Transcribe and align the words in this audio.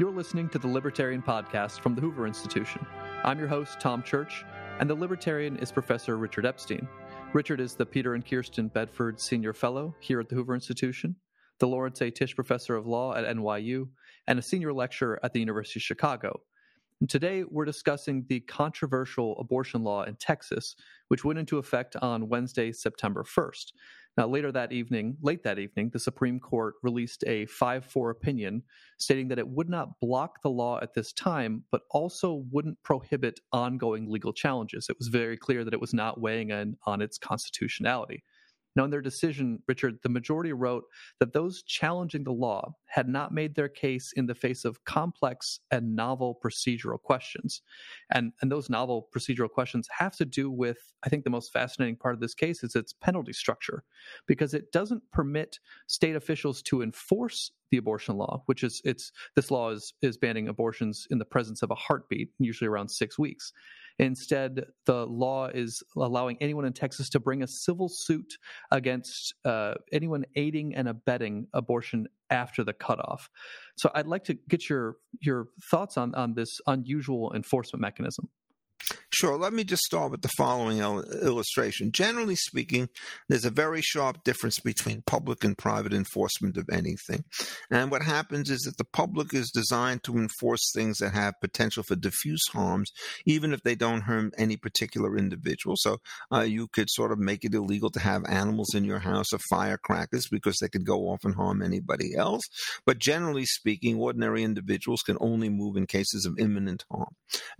You're 0.00 0.10
listening 0.10 0.48
to 0.48 0.58
the 0.58 0.66
Libertarian 0.66 1.20
Podcast 1.20 1.80
from 1.80 1.94
the 1.94 2.00
Hoover 2.00 2.26
Institution. 2.26 2.86
I'm 3.22 3.38
your 3.38 3.48
host, 3.48 3.80
Tom 3.80 4.02
Church, 4.02 4.46
and 4.78 4.88
the 4.88 4.94
Libertarian 4.94 5.58
is 5.58 5.70
Professor 5.70 6.16
Richard 6.16 6.46
Epstein. 6.46 6.88
Richard 7.34 7.60
is 7.60 7.74
the 7.74 7.84
Peter 7.84 8.14
and 8.14 8.24
Kirsten 8.24 8.68
Bedford 8.68 9.20
Senior 9.20 9.52
Fellow 9.52 9.94
here 10.00 10.18
at 10.18 10.30
the 10.30 10.36
Hoover 10.36 10.54
Institution, 10.54 11.16
the 11.58 11.68
Lawrence 11.68 12.00
A. 12.00 12.10
Tisch 12.10 12.34
Professor 12.34 12.76
of 12.76 12.86
Law 12.86 13.14
at 13.14 13.26
NYU, 13.26 13.90
and 14.26 14.38
a 14.38 14.42
senior 14.42 14.72
lecturer 14.72 15.20
at 15.22 15.34
the 15.34 15.40
University 15.40 15.80
of 15.80 15.82
Chicago. 15.82 16.40
And 17.00 17.10
today, 17.10 17.44
we're 17.44 17.66
discussing 17.66 18.24
the 18.26 18.40
controversial 18.40 19.38
abortion 19.38 19.84
law 19.84 20.04
in 20.04 20.16
Texas, 20.16 20.76
which 21.08 21.26
went 21.26 21.38
into 21.38 21.58
effect 21.58 21.94
on 21.96 22.30
Wednesday, 22.30 22.72
September 22.72 23.22
1st. 23.22 23.72
Now, 24.16 24.26
later 24.26 24.52
that 24.52 24.72
evening, 24.72 25.16
late 25.22 25.44
that 25.44 25.58
evening, 25.58 25.90
the 25.92 25.98
Supreme 25.98 26.40
Court 26.40 26.74
released 26.82 27.24
a 27.26 27.46
5 27.46 27.84
4 27.84 28.10
opinion 28.10 28.62
stating 28.98 29.28
that 29.28 29.38
it 29.38 29.48
would 29.48 29.68
not 29.68 29.98
block 30.00 30.42
the 30.42 30.50
law 30.50 30.78
at 30.82 30.94
this 30.94 31.12
time, 31.12 31.64
but 31.70 31.82
also 31.90 32.44
wouldn't 32.50 32.82
prohibit 32.82 33.40
ongoing 33.52 34.10
legal 34.10 34.32
challenges. 34.32 34.88
It 34.88 34.98
was 34.98 35.08
very 35.08 35.36
clear 35.36 35.64
that 35.64 35.74
it 35.74 35.80
was 35.80 35.94
not 35.94 36.20
weighing 36.20 36.50
in 36.50 36.76
on 36.86 37.00
its 37.00 37.18
constitutionality. 37.18 38.24
Now, 38.76 38.84
in 38.84 38.90
their 38.90 39.00
decision, 39.00 39.62
Richard, 39.66 39.98
the 40.02 40.08
majority 40.08 40.52
wrote 40.52 40.84
that 41.18 41.32
those 41.32 41.62
challenging 41.62 42.24
the 42.24 42.32
law 42.32 42.74
had 42.90 43.08
not 43.08 43.32
made 43.32 43.54
their 43.54 43.68
case 43.68 44.12
in 44.16 44.26
the 44.26 44.34
face 44.34 44.64
of 44.64 44.84
complex 44.84 45.60
and 45.70 45.94
novel 45.94 46.38
procedural 46.44 47.00
questions. 47.00 47.62
And, 48.10 48.32
and 48.42 48.50
those 48.50 48.68
novel 48.68 49.08
procedural 49.14 49.48
questions 49.48 49.88
have 49.96 50.16
to 50.16 50.24
do 50.24 50.50
with, 50.50 50.78
I 51.04 51.08
think, 51.08 51.22
the 51.22 51.30
most 51.30 51.52
fascinating 51.52 51.96
part 51.96 52.14
of 52.14 52.20
this 52.20 52.34
case 52.34 52.64
is 52.64 52.74
its 52.74 52.92
penalty 52.92 53.32
structure, 53.32 53.84
because 54.26 54.54
it 54.54 54.72
doesn't 54.72 55.02
permit 55.12 55.60
state 55.86 56.16
officials 56.16 56.62
to 56.62 56.82
enforce 56.82 57.52
the 57.70 57.76
abortion 57.76 58.16
law, 58.16 58.42
which 58.46 58.64
is 58.64 58.82
it's 58.84 59.12
this 59.36 59.52
law 59.52 59.70
is 59.70 59.94
is 60.02 60.16
banning 60.18 60.48
abortions 60.48 61.06
in 61.10 61.18
the 61.18 61.24
presence 61.24 61.62
of 61.62 61.70
a 61.70 61.76
heartbeat, 61.76 62.30
usually 62.40 62.66
around 62.66 62.90
six 62.90 63.16
weeks. 63.16 63.52
Instead, 64.00 64.64
the 64.86 65.06
law 65.06 65.46
is 65.46 65.82
allowing 65.96 66.36
anyone 66.40 66.64
in 66.64 66.72
Texas 66.72 67.08
to 67.10 67.20
bring 67.20 67.42
a 67.42 67.46
civil 67.46 67.88
suit 67.88 68.38
against 68.72 69.34
uh, 69.44 69.74
anyone 69.92 70.24
aiding 70.34 70.74
and 70.74 70.88
abetting 70.88 71.46
abortion 71.52 72.08
after 72.30 72.64
the 72.64 72.72
cutoff. 72.72 73.28
So, 73.76 73.90
I'd 73.94 74.06
like 74.06 74.24
to 74.24 74.34
get 74.48 74.68
your 74.68 74.96
your 75.20 75.48
thoughts 75.70 75.96
on 75.96 76.14
on 76.14 76.34
this 76.34 76.60
unusual 76.66 77.32
enforcement 77.34 77.80
mechanism. 77.80 78.28
Sure. 79.20 79.36
Let 79.36 79.52
me 79.52 79.64
just 79.64 79.82
start 79.82 80.12
with 80.12 80.22
the 80.22 80.30
following 80.38 80.78
illustration. 80.78 81.92
Generally 81.92 82.36
speaking, 82.36 82.88
there's 83.28 83.44
a 83.44 83.50
very 83.50 83.82
sharp 83.82 84.24
difference 84.24 84.58
between 84.60 85.02
public 85.02 85.44
and 85.44 85.58
private 85.58 85.92
enforcement 85.92 86.56
of 86.56 86.70
anything. 86.72 87.24
And 87.70 87.90
what 87.90 88.00
happens 88.00 88.48
is 88.48 88.60
that 88.60 88.78
the 88.78 88.86
public 88.94 89.34
is 89.34 89.50
designed 89.50 90.04
to 90.04 90.16
enforce 90.16 90.72
things 90.74 90.96
that 91.00 91.12
have 91.12 91.34
potential 91.42 91.82
for 91.82 91.96
diffuse 91.96 92.46
harms, 92.50 92.92
even 93.26 93.52
if 93.52 93.62
they 93.62 93.74
don't 93.74 94.00
harm 94.00 94.32
any 94.38 94.56
particular 94.56 95.18
individual. 95.18 95.76
So 95.76 95.98
uh, 96.32 96.40
you 96.40 96.66
could 96.68 96.88
sort 96.88 97.12
of 97.12 97.18
make 97.18 97.44
it 97.44 97.52
illegal 97.52 97.90
to 97.90 98.00
have 98.00 98.24
animals 98.26 98.74
in 98.74 98.86
your 98.86 99.00
house 99.00 99.34
or 99.34 99.38
firecrackers 99.50 100.28
because 100.30 100.56
they 100.62 100.70
could 100.70 100.86
go 100.86 101.10
off 101.10 101.24
and 101.24 101.34
harm 101.34 101.60
anybody 101.60 102.16
else. 102.16 102.44
But 102.86 103.00
generally 103.00 103.44
speaking, 103.44 103.98
ordinary 103.98 104.44
individuals 104.44 105.02
can 105.02 105.18
only 105.20 105.50
move 105.50 105.76
in 105.76 105.86
cases 105.86 106.24
of 106.24 106.38
imminent 106.38 106.86
harm 106.90 107.16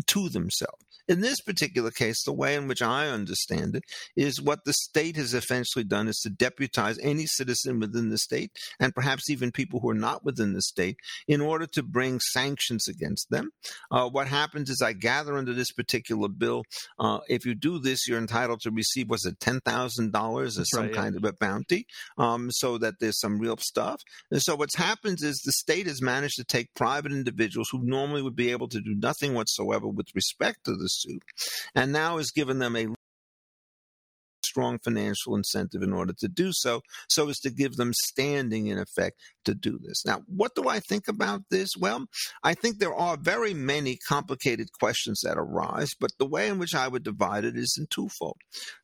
to 0.06 0.30
themselves. 0.30 0.86
In 1.10 1.20
this 1.20 1.40
particular 1.50 1.90
case, 1.90 2.22
the 2.22 2.32
way 2.32 2.54
in 2.54 2.68
which 2.68 2.80
I 2.80 3.08
understand 3.08 3.74
it 3.74 3.82
is 4.16 4.40
what 4.40 4.64
the 4.64 4.72
state 4.72 5.16
has 5.16 5.34
essentially 5.34 5.84
done 5.84 6.06
is 6.06 6.20
to 6.20 6.30
deputize 6.30 6.96
any 7.02 7.26
citizen 7.26 7.80
within 7.80 8.08
the 8.10 8.18
state 8.18 8.52
and 8.78 8.94
perhaps 8.94 9.28
even 9.28 9.50
people 9.50 9.80
who 9.80 9.90
are 9.90 9.94
not 9.94 10.24
within 10.24 10.52
the 10.52 10.62
state 10.62 10.96
in 11.26 11.40
order 11.40 11.66
to 11.66 11.82
bring 11.82 12.20
sanctions 12.20 12.86
against 12.86 13.30
them. 13.30 13.50
Uh, 13.90 14.08
what 14.08 14.28
happens 14.28 14.70
is, 14.70 14.80
I 14.80 14.92
gather 14.92 15.36
under 15.36 15.52
this 15.52 15.72
particular 15.72 16.28
bill, 16.28 16.62
uh, 17.00 17.18
if 17.28 17.44
you 17.44 17.54
do 17.54 17.80
this, 17.80 18.06
you're 18.06 18.18
entitled 18.18 18.60
to 18.60 18.70
receive, 18.70 19.10
was 19.10 19.24
it 19.24 19.40
$10,000 19.40 20.44
or 20.44 20.48
some 20.64 20.84
right, 20.84 20.94
kind 20.94 21.14
yeah. 21.14 21.18
of 21.18 21.24
a 21.24 21.32
bounty? 21.32 21.86
Um, 22.16 22.50
so 22.52 22.78
that 22.78 22.94
there's 23.00 23.18
some 23.18 23.38
real 23.40 23.56
stuff. 23.56 24.00
And 24.30 24.40
so 24.40 24.54
what's 24.54 24.76
happens 24.76 25.22
is 25.22 25.40
the 25.40 25.52
state 25.52 25.86
has 25.86 26.00
managed 26.00 26.36
to 26.36 26.44
take 26.44 26.74
private 26.74 27.12
individuals 27.12 27.68
who 27.72 27.80
normally 27.82 28.22
would 28.22 28.36
be 28.36 28.50
able 28.50 28.68
to 28.68 28.80
do 28.80 28.94
nothing 28.94 29.34
whatsoever 29.34 29.88
with 29.88 30.06
respect 30.14 30.64
to 30.64 30.76
the 30.76 30.88
suit, 30.88 31.22
and 31.74 31.92
now 31.92 32.18
has 32.18 32.30
given 32.30 32.58
them 32.58 32.76
a 32.76 32.86
strong 34.50 34.78
financial 34.78 35.36
incentive 35.36 35.82
in 35.82 35.92
order 35.92 36.14
to 36.18 36.28
do 36.28 36.50
so, 36.52 36.82
so 37.08 37.28
as 37.28 37.38
to 37.40 37.50
give 37.50 37.76
them 37.76 37.92
standing 37.92 38.66
in 38.66 38.78
effect 38.78 39.16
to 39.44 39.54
do 39.54 39.78
this. 39.82 40.04
Now, 40.04 40.22
what 40.26 40.54
do 40.54 40.68
I 40.68 40.80
think 40.80 41.08
about 41.08 41.42
this? 41.50 41.70
Well, 41.78 42.06
I 42.42 42.54
think 42.54 42.78
there 42.78 42.94
are 42.94 43.16
very 43.16 43.54
many 43.54 43.98
complicated 44.08 44.68
questions 44.78 45.20
that 45.22 45.38
arise, 45.38 45.92
but 45.98 46.10
the 46.18 46.26
way 46.26 46.48
in 46.48 46.58
which 46.58 46.74
I 46.74 46.88
would 46.88 47.02
divide 47.02 47.44
it 47.44 47.56
is 47.56 47.76
in 47.78 47.86
twofold. 47.86 48.36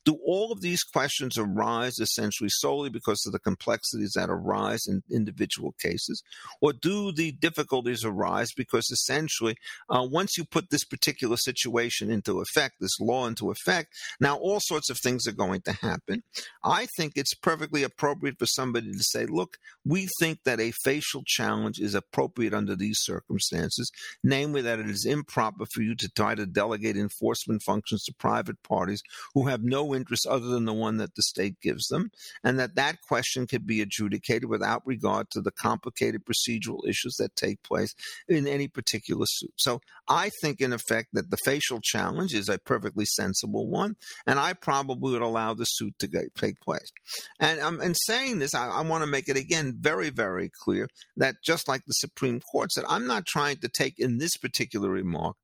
Do 0.05 0.17
all 0.25 0.51
of 0.51 0.61
these 0.61 0.83
questions 0.83 1.37
arise 1.37 1.99
essentially 1.99 2.49
solely 2.49 2.89
because 2.89 3.23
of 3.25 3.33
the 3.33 3.39
complexities 3.39 4.13
that 4.15 4.29
arise 4.29 4.87
in 4.87 5.03
individual 5.11 5.73
cases, 5.79 6.23
or 6.61 6.73
do 6.73 7.11
the 7.11 7.31
difficulties 7.31 8.03
arise 8.03 8.51
because 8.55 8.89
essentially 8.89 9.55
uh, 9.89 10.05
once 10.09 10.37
you 10.37 10.45
put 10.45 10.69
this 10.69 10.85
particular 10.85 11.37
situation 11.37 12.09
into 12.09 12.39
effect, 12.39 12.75
this 12.79 12.99
law 12.99 13.27
into 13.27 13.51
effect, 13.51 13.93
now 14.19 14.37
all 14.37 14.59
sorts 14.59 14.89
of 14.89 14.97
things 14.97 15.27
are 15.27 15.33
going 15.33 15.56
to 15.65 15.71
happen? 15.73 16.23
I 16.63 16.87
think 16.97 17.13
it's 17.15 17.33
perfectly 17.33 17.83
appropriate 17.83 18.39
for 18.39 18.45
somebody 18.45 18.91
to 18.91 19.03
say, 19.03 19.25
look, 19.25 19.57
we 19.85 20.07
think 20.19 20.39
that 20.45 20.59
a 20.59 20.73
facial 20.83 21.23
challenge 21.25 21.79
is 21.79 21.95
appropriate 21.95 22.53
under 22.53 22.75
these 22.75 22.99
circumstances, 23.01 23.91
namely 24.23 24.61
that 24.61 24.79
it 24.79 24.89
is 24.89 25.05
improper 25.05 25.65
for 25.73 25.81
you 25.81 25.95
to 25.95 26.09
try 26.09 26.35
to 26.35 26.45
delegate 26.45 26.97
enforcement 26.97 27.61
functions 27.63 28.03
to 28.03 28.13
private 28.13 28.61
parties 28.63 29.01
who 29.33 29.47
have 29.47 29.63
no 29.63 29.95
interest 29.95 30.27
other 30.27 30.47
than 30.47 30.65
the 30.65 30.73
one 30.73 30.97
that 30.97 31.15
the 31.15 31.23
state 31.23 31.59
gives 31.61 31.87
them, 31.87 32.11
and 32.43 32.59
that 32.59 32.75
that 32.75 33.01
question 33.07 33.47
could 33.47 33.65
be 33.65 33.81
adjudicated 33.81 34.45
without 34.45 34.85
regard 34.85 35.29
to 35.31 35.41
the 35.41 35.51
complicated 35.51 36.23
procedural 36.25 36.87
issues 36.87 37.15
that 37.17 37.35
take 37.35 37.61
place 37.63 37.93
in 38.27 38.47
any 38.47 38.67
particular 38.67 39.25
suit. 39.25 39.53
So 39.57 39.81
I 40.07 40.29
think, 40.41 40.61
in 40.61 40.73
effect, 40.73 41.09
that 41.13 41.29
the 41.29 41.37
facial 41.37 41.79
challenge 41.81 42.33
is 42.33 42.49
a 42.49 42.57
perfectly 42.59 43.05
sensible 43.05 43.67
one, 43.67 43.95
and 44.25 44.39
I 44.39 44.53
probably 44.53 45.13
would 45.13 45.21
allow 45.21 45.46
the 45.53 45.65
suit 45.65 45.97
to 45.99 46.29
take 46.35 46.61
place. 46.61 46.91
And 47.39 47.59
um, 47.59 47.81
in 47.81 47.95
saying 47.95 48.39
this, 48.39 48.53
I, 48.53 48.69
I 48.69 48.81
want 48.81 49.03
to 49.03 49.09
make 49.09 49.27
it 49.29 49.37
again 49.37 49.75
very, 49.79 50.09
very 50.09 50.27
very 50.37 50.51
clear 50.63 50.87
that 51.15 51.35
just 51.43 51.67
like 51.67 51.85
the 51.85 51.93
Supreme 51.93 52.39
Court 52.39 52.71
said, 52.71 52.83
I'm 52.87 53.07
not 53.07 53.25
trying 53.25 53.57
to 53.57 53.69
take 53.69 53.95
in 53.97 54.17
this 54.17 54.37
particular 54.37 54.89
remark 54.89 55.35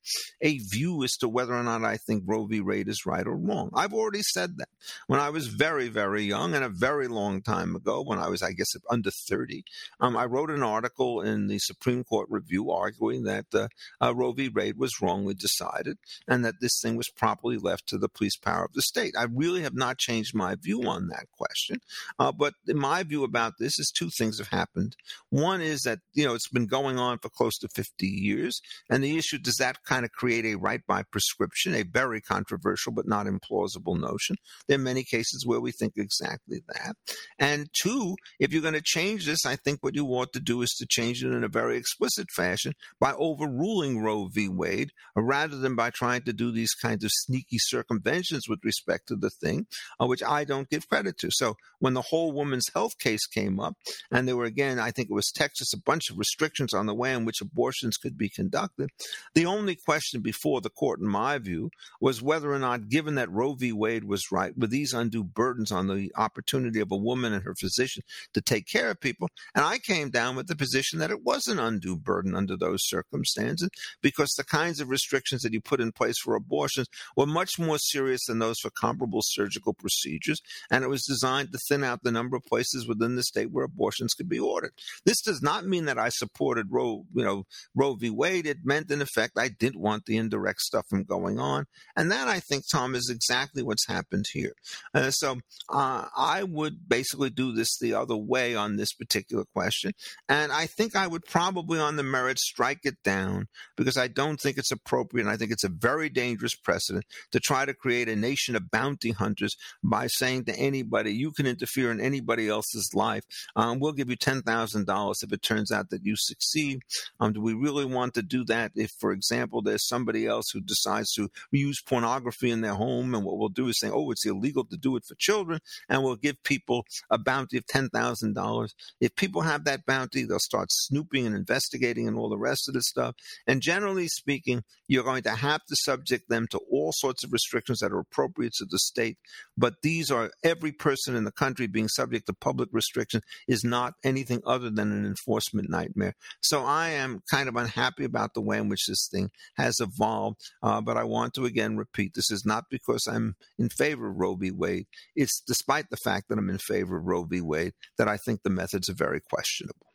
a 0.42 0.60
view 0.72 1.04
as 1.04 1.14
to 1.18 1.30
whether 1.30 1.54
or 1.54 1.64
not 1.64 1.84
I 1.84 1.98
think 1.98 2.24
Roe 2.26 2.46
v. 2.46 2.62
Wade 2.62 2.90
is 2.90 3.06
right 3.06 3.26
or 3.26 3.36
wrong. 3.36 3.72
I've 3.74 3.94
already 3.94 4.22
said 4.22 4.58
that. 4.58 4.68
When 5.08 5.20
I 5.20 5.30
was 5.30 5.48
very, 5.48 5.88
very 5.88 6.24
young 6.24 6.54
and 6.54 6.64
a 6.64 6.70
very 6.70 7.08
long 7.08 7.42
time 7.42 7.76
ago, 7.76 8.04
when 8.04 8.20
I 8.20 8.28
was, 8.28 8.44
I 8.44 8.52
guess, 8.52 8.68
under 8.90 9.10
30, 9.30 9.64
um, 10.00 10.18
I 10.18 10.26
wrote 10.26 10.52
an 10.52 10.64
article 10.64 11.22
in 11.22 11.48
the 11.48 11.60
Supreme 11.60 12.04
Court 12.04 12.28
Review 12.30 12.70
arguing 12.70 13.24
that 13.24 13.46
uh, 13.54 13.68
uh, 14.02 14.14
Roe 14.14 14.34
v. 14.34 14.50
Wade 14.50 14.78
was 14.78 15.02
wrongly 15.02 15.34
decided 15.34 15.98
and 16.28 16.44
that 16.44 16.56
this 16.62 16.80
thing 16.82 16.98
was 16.98 17.10
properly 17.10 17.58
left 17.58 17.88
to 17.88 17.98
the 17.98 18.10
police 18.10 18.36
power 18.38 18.66
of 18.66 18.74
the 18.74 18.82
state. 18.82 19.14
I 19.18 19.24
really 19.24 19.62
have 19.62 19.76
not 19.76 19.93
changed 19.98 20.36
my 20.36 20.56
view 20.56 20.84
on 20.84 21.08
that 21.08 21.28
question. 21.32 21.78
Uh, 22.20 22.32
but 22.32 22.54
my 22.68 23.04
view 23.04 23.24
about 23.24 23.54
this 23.60 23.80
is 23.80 23.92
two 23.96 24.10
things 24.10 24.40
have 24.40 24.48
happened 24.48 24.64
happened. 24.64 24.96
One 25.30 25.62
is 25.62 25.82
that, 25.82 26.00
you 26.14 26.26
know, 26.26 26.34
it's 26.34 26.50
been 26.50 26.68
going 26.68 26.98
on 26.98 27.20
for 27.20 27.30
close 27.30 27.58
to 27.60 27.68
50 27.74 28.08
years. 28.08 28.62
And 28.90 29.04
the 29.04 29.18
issue 29.18 29.38
does 29.38 29.56
that 29.56 29.84
kind 29.86 30.06
of 30.06 30.12
create 30.12 30.46
a 30.46 30.56
right 30.56 30.82
by 30.88 31.04
prescription, 31.04 31.76
a 31.76 31.84
very 31.84 32.22
controversial 32.22 32.92
but 32.92 33.08
not 33.08 33.26
implausible 33.26 34.00
notion? 34.00 34.38
There 34.68 34.78
are 34.78 34.82
many 34.82 35.04
cases 35.04 35.46
where 35.46 35.60
we 35.60 35.72
think 35.72 35.94
exactly 35.98 36.64
that. 36.68 36.96
And 37.40 37.70
two, 37.74 38.16
if 38.40 38.52
you're 38.52 38.62
going 38.62 38.74
to 38.74 38.82
change 38.82 39.26
this, 39.26 39.46
I 39.46 39.56
think 39.56 39.80
what 39.82 39.96
you 39.96 40.06
ought 40.08 40.34
to 40.34 40.40
do 40.40 40.62
is 40.62 40.70
to 40.80 40.86
change 40.88 41.24
it 41.24 41.34
in 41.34 41.44
a 41.44 41.50
very 41.50 41.78
explicit 41.78 42.28
fashion 42.32 42.74
by 43.00 43.14
overruling 43.14 44.02
Roe 44.02 44.28
v. 44.32 44.48
Wade 44.50 44.92
rather 45.16 45.58
than 45.58 45.76
by 45.76 45.90
trying 45.90 46.22
to 46.24 46.34
do 46.34 46.52
these 46.52 46.74
kinds 46.74 47.04
of 47.04 47.12
sneaky 47.14 47.58
circumventions 47.60 48.48
with 48.48 48.60
respect 48.64 49.08
to 49.08 49.16
the 49.16 49.30
thing, 49.30 49.68
uh, 50.00 50.06
which 50.06 50.24
I 50.24 50.44
don't 50.44 50.70
give 50.70 50.88
credit 50.88 51.18
to. 51.20 51.30
So 51.32 51.56
when 51.80 51.94
the 51.94 52.02
whole 52.02 52.32
woman's 52.32 52.70
health 52.74 52.98
case 53.00 53.26
came 53.26 53.60
up, 53.60 53.76
and 54.12 54.28
there 54.28 54.38
were 54.38 54.46
again 54.46 54.80
I 54.80 54.92
think 54.92 55.10
it 55.10 55.14
was 55.14 55.32
Texas, 55.32 55.74
a 55.74 55.78
bunch 55.78 56.10
of 56.10 56.18
restrictions 56.18 56.74
on 56.74 56.86
the 56.86 56.94
way 56.94 57.14
in 57.14 57.26
which 57.26 57.42
abortions 57.42 57.98
could 57.98 58.18
be 58.18 58.30
conducted. 58.30 58.90
The 59.34 59.46
only 59.46 59.76
question 59.76 60.22
before 60.22 60.62
the 60.62 60.70
court, 60.70 61.00
in 61.00 61.08
my 61.08 61.38
view, 61.38 61.70
was 62.00 62.22
whether 62.22 62.52
or 62.52 62.60
not, 62.60 62.90
given 62.90 63.16
that 63.16 63.32
Roe 63.32 63.54
v. 63.54 63.72
Wade 63.72 64.04
was 64.04 64.32
right, 64.32 64.58
with 64.58 64.70
these 64.70 64.94
undue 64.94 65.24
burdens 65.24 65.72
on 65.72 65.88
the 65.88 66.12
opportunity 66.16 66.80
of 66.80 66.92
a 66.92 66.98
woman 66.98 67.34
and 67.34 67.44
her 67.44 67.56
physician 67.56 68.04
to 68.34 68.42
take 68.42 68.68
care 68.68 68.90
of 68.90 69.00
people. 69.00 69.30
And 69.56 69.64
I 69.64 69.78
came 69.80 70.10
down 70.10 70.36
with 70.36 70.48
the 70.48 70.56
position 70.56 71.00
that 71.00 71.12
it 71.12 71.24
was 71.24 71.48
an 71.48 71.60
undue 71.60 71.98
burden 71.98 72.36
under 72.36 72.58
those 72.58 72.88
circumstances 72.88 73.70
because 74.02 74.34
the 74.34 74.44
kinds 74.44 74.80
of 74.80 74.90
restrictions 74.90 75.42
that 75.42 75.54
you 75.54 75.62
put 75.62 75.82
in 75.82 75.92
place 75.92 76.20
for 76.20 76.36
abortions 76.36 76.88
were 77.16 77.26
much 77.26 77.60
more 77.60 77.78
serious 77.78 78.26
than 78.26 78.40
those 78.40 78.60
for 78.60 78.70
comparable 78.70 79.22
surgical 79.24 79.73
medical 79.74 79.82
procedures, 79.82 80.42
and 80.72 80.84
it 80.84 80.90
was 80.90 81.04
designed 81.04 81.52
to 81.52 81.60
thin 81.70 81.84
out 81.84 82.04
the 82.04 82.12
number 82.12 82.36
of 82.36 82.44
places 82.46 82.88
within 82.88 83.16
the 83.16 83.24
state 83.24 83.52
where 83.52 83.66
abortions 83.66 84.14
could 84.14 84.30
be 84.30 84.40
ordered. 84.40 84.72
This 85.06 85.22
does 85.22 85.42
not 85.42 85.66
mean 85.66 85.86
that 85.86 85.98
I 85.98 86.10
supported 86.10 86.68
Roe, 86.72 87.06
you 87.14 87.24
know, 87.24 87.44
Roe 87.76 87.96
v. 87.96 88.10
Wade. 88.10 88.46
It 88.46 88.60
meant, 88.64 88.92
in 88.92 89.02
effect, 89.02 89.38
I 89.38 89.50
didn't 89.50 89.82
want 89.82 90.06
the 90.06 90.18
indirect 90.18 90.62
stuff 90.62 90.86
from 90.90 91.04
going 91.04 91.40
on, 91.40 91.66
and 91.96 92.12
that 92.12 92.28
I 92.28 92.40
think, 92.40 92.66
Tom, 92.72 92.96
is 92.96 93.10
exactly 93.10 93.64
what's 93.64 93.88
happened 93.88 94.26
here. 94.32 94.54
Uh, 94.94 95.12
so 95.12 95.38
uh, 95.70 96.06
I 96.16 96.44
would 96.44 96.88
basically 96.88 97.30
do 97.30 97.54
this 97.54 97.78
the 97.78 97.94
other 97.94 98.18
way 98.18 98.56
on 98.56 98.76
this 98.76 98.94
particular 98.94 99.46
question, 99.54 99.94
and 100.30 100.52
I 100.52 100.66
think 100.66 100.96
I 100.96 101.08
would 101.08 101.26
probably, 101.26 101.80
on 101.80 101.96
the 101.96 102.04
merits, 102.04 102.44
strike 102.44 102.82
it 102.84 102.96
down 103.04 103.48
because 103.76 103.98
I 103.98 104.08
don't 104.08 104.40
think 104.40 104.58
it's 104.58 104.72
appropriate, 104.72 105.24
and 105.24 105.32
I 105.32 105.38
think 105.38 105.52
it's 105.52 105.64
a 105.64 105.70
very 105.70 106.10
dangerous 106.10 106.56
precedent 106.56 107.06
to 107.32 107.40
try 107.40 107.66
to 107.66 107.74
create 107.74 108.10
a 108.10 108.16
nation 108.16 108.56
of 108.56 108.72
bounty 108.72 109.12
hunters 109.12 109.56
by 109.84 110.08
saying 110.08 110.46
to 110.46 110.56
anybody, 110.56 111.14
"You 111.14 111.32
can 111.32 111.46
interfere 111.46 111.92
in 111.92 112.00
anybody 112.00 112.48
else's 112.50 112.92
life. 112.94 113.24
Um, 113.56 113.80
we'll 113.80 113.94
give 113.94 114.10
you 114.10 114.16
ten 114.16 114.42
thousand 114.42 114.86
dollars 114.88 115.24
if 115.24 115.32
it 115.32 115.42
turns 115.42 115.72
out 115.72 115.90
that 115.90 116.06
you 116.06 116.16
succeed." 116.16 116.82
Um, 117.20 117.34
do 117.34 117.42
we 117.42 117.54
really 117.54 117.86
want 117.86 118.14
to 118.16 118.22
do 118.22 118.44
that? 118.46 118.72
If, 118.76 118.92
for 119.00 119.12
example, 119.12 119.62
there's 119.62 119.88
somebody 119.88 120.26
else 120.28 120.50
who 120.52 120.62
decides 120.62 121.12
to 121.14 121.30
use 121.52 121.82
pornography 121.82 122.52
in 122.52 122.62
their 122.62 122.74
home, 122.74 123.14
and 123.16 123.24
what 123.24 123.38
we'll 123.38 123.50
do 123.50 123.68
is 123.68 123.80
say, 123.80 123.90
"Oh, 123.90 124.12
it's 124.12 124.26
illegal 124.26 124.66
to 124.66 124.78
do 124.78 124.96
it 124.96 125.06
for 125.06 125.16
children," 125.16 125.60
and 125.90 126.04
we'll 126.04 126.16
give 126.16 126.42
people 126.44 126.86
a 127.10 127.18
bounty 127.18 127.58
of 127.58 127.66
ten 127.68 127.90
thousand 127.90 128.34
dollars. 128.34 128.74
If 129.00 129.16
people 129.16 129.42
have 129.42 129.66
that 129.66 129.86
bounty, 129.86 130.24
they'll 130.24 130.40
start 130.40 130.72
snooping 130.72 131.26
and 131.26 131.36
investigating 131.36 132.08
and 132.08 132.18
all 132.18 132.30
the 132.30 132.38
rest 132.38 132.68
of 132.68 132.74
the 132.74 132.82
stuff. 132.82 133.16
And 133.48 133.62
generally 133.62 134.08
speaking, 134.08 134.64
you're 134.88 135.04
going 135.04 135.24
to 135.24 135.32
have 135.32 135.64
to 135.66 135.76
subject 135.76 136.30
them 136.30 136.48
to 136.48 136.60
all 136.72 136.92
sorts 136.94 137.24
of 137.24 137.34
restrictions 137.34 137.80
that 137.80 137.92
are 137.92 138.00
appropriate 138.00 138.54
to 138.54 138.66
the 138.66 138.80
state. 138.80 139.18
But 139.58 139.76
these 139.84 140.10
are 140.10 140.32
every 140.44 140.72
person 140.72 141.16
in 141.16 141.24
the 141.24 141.32
country 141.32 141.68
being 141.68 141.88
subject 141.88 142.26
to 142.28 142.34
public 142.34 142.70
restrictions 142.72 143.24
is 143.48 143.64
not 143.64 143.94
anything 144.04 144.42
other 144.46 144.70
than 144.70 144.92
an 144.92 145.06
enforcement 145.06 145.70
nightmare. 145.70 146.16
So 146.42 146.64
I 146.64 146.90
am 146.90 147.22
kind 147.30 147.48
of 147.48 147.56
unhappy 147.56 148.04
about 148.04 148.34
the 148.34 148.42
way 148.42 148.58
in 148.58 148.70
which 148.70 148.88
this 148.88 149.08
thing 149.12 149.30
has 149.56 149.80
evolved. 149.80 150.38
Uh, 150.62 150.82
but 150.82 150.98
I 150.98 151.04
want 151.04 151.34
to 151.36 151.46
again 151.46 151.78
repeat 151.78 152.14
this 152.16 152.32
is 152.32 152.46
not 152.46 152.66
because 152.70 153.08
I'm 153.08 153.36
in 153.60 153.70
favor 153.70 154.10
of 154.10 154.18
Roe 154.18 154.36
v. 154.36 154.52
Wade. 154.52 154.88
It's 155.16 155.42
despite 155.46 155.90
the 155.90 155.98
fact 155.98 156.30
that 156.30 156.38
I'm 156.38 156.50
in 156.50 156.58
favor 156.58 156.98
of 156.98 157.06
Roe 157.06 157.24
v. 157.24 157.42
Wade 157.42 157.74
that 157.98 158.08
I 158.08 158.18
think 158.18 158.42
the 158.44 158.50
methods 158.50 158.90
are 158.90 158.96
very 158.96 159.22
questionable. 159.22 159.93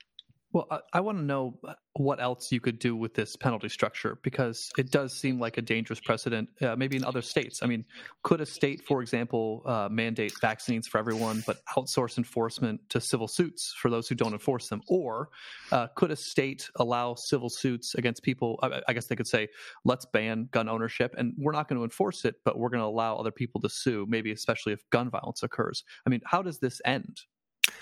Well, 0.52 0.66
I, 0.70 0.78
I 0.94 1.00
want 1.00 1.18
to 1.18 1.24
know 1.24 1.58
uh, 1.66 1.74
what 1.92 2.22
else 2.22 2.50
you 2.50 2.60
could 2.60 2.78
do 2.78 2.96
with 2.96 3.12
this 3.12 3.36
penalty 3.36 3.68
structure 3.68 4.18
because 4.22 4.70
it 4.78 4.90
does 4.90 5.12
seem 5.12 5.38
like 5.38 5.58
a 5.58 5.62
dangerous 5.62 6.00
precedent, 6.00 6.48
uh, 6.62 6.74
maybe 6.74 6.96
in 6.96 7.04
other 7.04 7.20
states. 7.20 7.60
I 7.62 7.66
mean, 7.66 7.84
could 8.22 8.40
a 8.40 8.46
state, 8.46 8.82
for 8.86 9.02
example, 9.02 9.62
uh, 9.66 9.88
mandate 9.90 10.32
vaccines 10.40 10.86
for 10.86 10.96
everyone 10.98 11.42
but 11.46 11.58
outsource 11.76 12.16
enforcement 12.16 12.80
to 12.88 13.00
civil 13.00 13.28
suits 13.28 13.74
for 13.78 13.90
those 13.90 14.08
who 14.08 14.14
don't 14.14 14.32
enforce 14.32 14.68
them? 14.68 14.80
Or 14.88 15.28
uh, 15.70 15.88
could 15.96 16.10
a 16.10 16.16
state 16.16 16.70
allow 16.76 17.14
civil 17.14 17.50
suits 17.50 17.94
against 17.94 18.22
people? 18.22 18.58
I, 18.62 18.80
I 18.88 18.94
guess 18.94 19.06
they 19.06 19.16
could 19.16 19.28
say, 19.28 19.48
let's 19.84 20.06
ban 20.06 20.48
gun 20.50 20.68
ownership 20.68 21.14
and 21.18 21.34
we're 21.36 21.52
not 21.52 21.68
going 21.68 21.78
to 21.78 21.84
enforce 21.84 22.24
it, 22.24 22.36
but 22.46 22.58
we're 22.58 22.70
going 22.70 22.82
to 22.82 22.86
allow 22.86 23.16
other 23.16 23.32
people 23.32 23.60
to 23.60 23.68
sue, 23.68 24.06
maybe 24.08 24.32
especially 24.32 24.72
if 24.72 24.80
gun 24.88 25.10
violence 25.10 25.42
occurs. 25.42 25.84
I 26.06 26.10
mean, 26.10 26.22
how 26.24 26.40
does 26.40 26.58
this 26.58 26.80
end? 26.86 27.20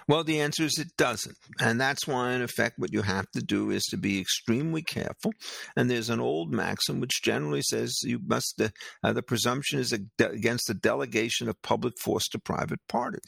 Well, 0.08 0.24
the 0.24 0.40
answer 0.40 0.64
is 0.64 0.78
it 0.78 0.96
doesn't. 0.96 1.36
And 1.60 1.80
that's 1.80 2.06
why, 2.06 2.32
in 2.32 2.42
effect, 2.42 2.78
what 2.78 2.92
you 2.92 3.02
have 3.02 3.30
to 3.32 3.40
do 3.40 3.70
is 3.70 3.82
to 3.84 3.96
be 3.96 4.20
extremely 4.20 4.82
careful. 4.82 5.32
And 5.76 5.90
there's 5.90 6.10
an 6.10 6.20
old 6.20 6.52
maxim 6.52 7.00
which 7.00 7.22
generally 7.22 7.62
says 7.62 8.00
you 8.02 8.20
must, 8.24 8.60
uh, 9.02 9.12
the 9.12 9.22
presumption 9.22 9.78
is 9.78 9.92
against 9.92 10.66
the 10.68 10.74
delegation 10.74 11.48
of 11.48 11.60
public 11.62 11.94
force 12.02 12.28
to 12.28 12.38
private 12.38 12.80
parties. 12.88 13.20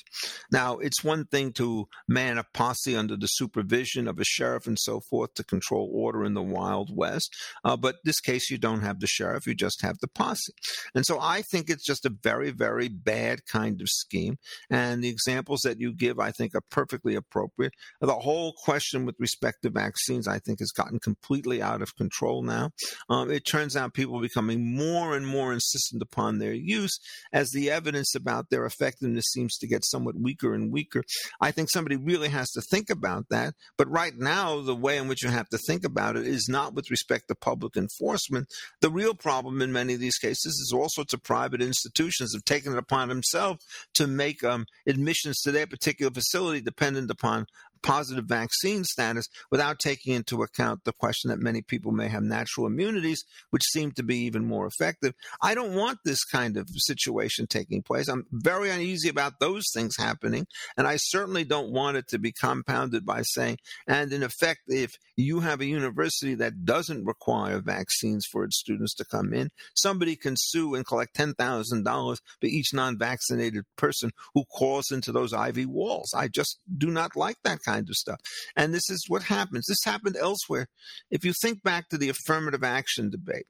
Now, 0.50 0.78
it's 0.78 1.04
one 1.04 1.24
thing 1.26 1.52
to 1.54 1.88
man 2.06 2.38
a 2.38 2.44
posse 2.54 2.96
under 2.96 3.16
the 3.16 3.26
supervision 3.26 4.08
of 4.08 4.18
a 4.18 4.24
sheriff 4.24 4.66
and 4.66 4.78
so 4.78 5.00
forth 5.10 5.34
to 5.34 5.44
control 5.44 5.90
order 5.92 6.24
in 6.24 6.34
the 6.34 6.42
Wild 6.42 6.90
West. 6.94 7.34
Uh, 7.64 7.76
but 7.76 7.96
this 8.04 8.20
case, 8.20 8.50
you 8.50 8.58
don't 8.58 8.82
have 8.82 9.00
the 9.00 9.06
sheriff, 9.06 9.46
you 9.46 9.54
just 9.54 9.82
have 9.82 9.96
the 10.00 10.08
posse. 10.08 10.52
And 10.94 11.04
so 11.04 11.18
I 11.20 11.42
think 11.42 11.68
it's 11.68 11.84
just 11.84 12.06
a 12.06 12.14
very, 12.22 12.50
very 12.50 12.88
bad 12.88 13.40
kind 13.50 13.80
of 13.80 13.88
scheme. 13.88 14.36
And 14.70 15.02
the 15.02 15.08
examples 15.08 15.60
that 15.64 15.80
you 15.80 15.92
give, 15.92 16.18
I 16.18 16.30
think, 16.30 16.54
are 16.58 16.62
perfectly 16.70 17.14
appropriate. 17.14 17.72
The 18.00 18.14
whole 18.14 18.52
question 18.64 19.06
with 19.06 19.16
respect 19.18 19.58
to 19.62 19.70
vaccines, 19.70 20.28
I 20.28 20.38
think, 20.38 20.58
has 20.58 20.70
gotten 20.70 20.98
completely 21.00 21.62
out 21.62 21.82
of 21.82 21.96
control 21.96 22.42
now. 22.42 22.70
Um, 23.08 23.30
it 23.30 23.44
turns 23.46 23.76
out 23.76 23.94
people 23.94 24.18
are 24.18 24.22
becoming 24.22 24.76
more 24.76 25.16
and 25.16 25.26
more 25.26 25.52
insistent 25.52 26.02
upon 26.02 26.38
their 26.38 26.52
use 26.52 26.98
as 27.32 27.50
the 27.50 27.70
evidence 27.70 28.14
about 28.14 28.50
their 28.50 28.66
effectiveness 28.66 29.26
seems 29.32 29.56
to 29.58 29.68
get 29.68 29.84
somewhat 29.84 30.16
weaker 30.20 30.54
and 30.54 30.72
weaker. 30.72 31.02
I 31.40 31.50
think 31.50 31.70
somebody 31.70 31.96
really 31.96 32.28
has 32.28 32.50
to 32.52 32.62
think 32.70 32.90
about 32.90 33.26
that. 33.30 33.54
But 33.76 33.90
right 33.90 34.16
now, 34.16 34.60
the 34.60 34.74
way 34.74 34.98
in 34.98 35.08
which 35.08 35.22
you 35.22 35.30
have 35.30 35.48
to 35.50 35.58
think 35.58 35.84
about 35.84 36.16
it 36.16 36.26
is 36.26 36.48
not 36.48 36.74
with 36.74 36.90
respect 36.90 37.28
to 37.28 37.34
public 37.34 37.76
enforcement. 37.76 38.48
The 38.80 38.90
real 38.90 39.14
problem 39.14 39.62
in 39.62 39.72
many 39.72 39.94
of 39.94 40.00
these 40.00 40.18
cases 40.18 40.54
is 40.54 40.72
all 40.74 40.88
sorts 40.88 41.12
of 41.12 41.22
private 41.22 41.62
institutions 41.62 42.34
have 42.34 42.44
taken 42.44 42.72
it 42.72 42.78
upon 42.78 43.08
themselves 43.08 43.64
to 43.94 44.06
make 44.06 44.42
um, 44.42 44.66
admissions 44.86 45.40
to 45.42 45.52
their 45.52 45.66
particular 45.66 46.10
facility 46.10 46.47
dependent 46.60 47.10
upon 47.10 47.46
positive 47.82 48.24
vaccine 48.24 48.84
status 48.84 49.26
without 49.50 49.78
taking 49.78 50.14
into 50.14 50.42
account 50.42 50.84
the 50.84 50.92
question 50.92 51.30
that 51.30 51.38
many 51.38 51.62
people 51.62 51.92
may 51.92 52.08
have 52.08 52.22
natural 52.22 52.66
immunities, 52.66 53.24
which 53.50 53.64
seem 53.64 53.92
to 53.92 54.02
be 54.02 54.18
even 54.18 54.44
more 54.44 54.66
effective. 54.66 55.14
I 55.42 55.54
don't 55.54 55.74
want 55.74 55.98
this 56.04 56.24
kind 56.24 56.56
of 56.56 56.68
situation 56.76 57.46
taking 57.46 57.82
place. 57.82 58.08
I'm 58.08 58.26
very 58.32 58.70
uneasy 58.70 59.08
about 59.08 59.40
those 59.40 59.64
things 59.72 59.96
happening. 59.96 60.46
And 60.76 60.86
I 60.86 60.96
certainly 60.96 61.44
don't 61.44 61.72
want 61.72 61.96
it 61.96 62.08
to 62.08 62.18
be 62.18 62.32
compounded 62.32 63.04
by 63.04 63.22
saying, 63.22 63.58
and 63.86 64.12
in 64.12 64.22
effect, 64.22 64.60
if 64.68 64.92
you 65.16 65.40
have 65.40 65.60
a 65.60 65.66
university 65.66 66.34
that 66.36 66.64
doesn't 66.64 67.04
require 67.04 67.60
vaccines 67.60 68.26
for 68.26 68.44
its 68.44 68.58
students 68.58 68.94
to 68.94 69.04
come 69.04 69.32
in, 69.32 69.50
somebody 69.74 70.16
can 70.16 70.34
sue 70.36 70.74
and 70.74 70.86
collect 70.86 71.16
$10,000 71.16 72.16
for 72.40 72.46
each 72.46 72.72
non 72.72 72.98
vaccinated 72.98 73.64
person 73.76 74.10
who 74.34 74.44
calls 74.44 74.90
into 74.90 75.12
those 75.12 75.32
ivy 75.32 75.66
walls. 75.66 76.12
I 76.14 76.28
just 76.28 76.58
do 76.76 76.90
not 76.90 77.16
like 77.16 77.36
that 77.44 77.60
kind 77.68 77.88
of 77.88 77.94
stuff. 77.94 78.20
And 78.56 78.72
this 78.72 78.88
is 78.90 79.04
what 79.08 79.22
happens. 79.24 79.66
This 79.66 79.84
happened 79.84 80.16
elsewhere. 80.16 80.68
If 81.10 81.24
you 81.24 81.32
think 81.40 81.62
back 81.62 81.88
to 81.88 81.98
the 81.98 82.08
affirmative 82.08 82.64
action 82.64 83.10
debate, 83.10 83.46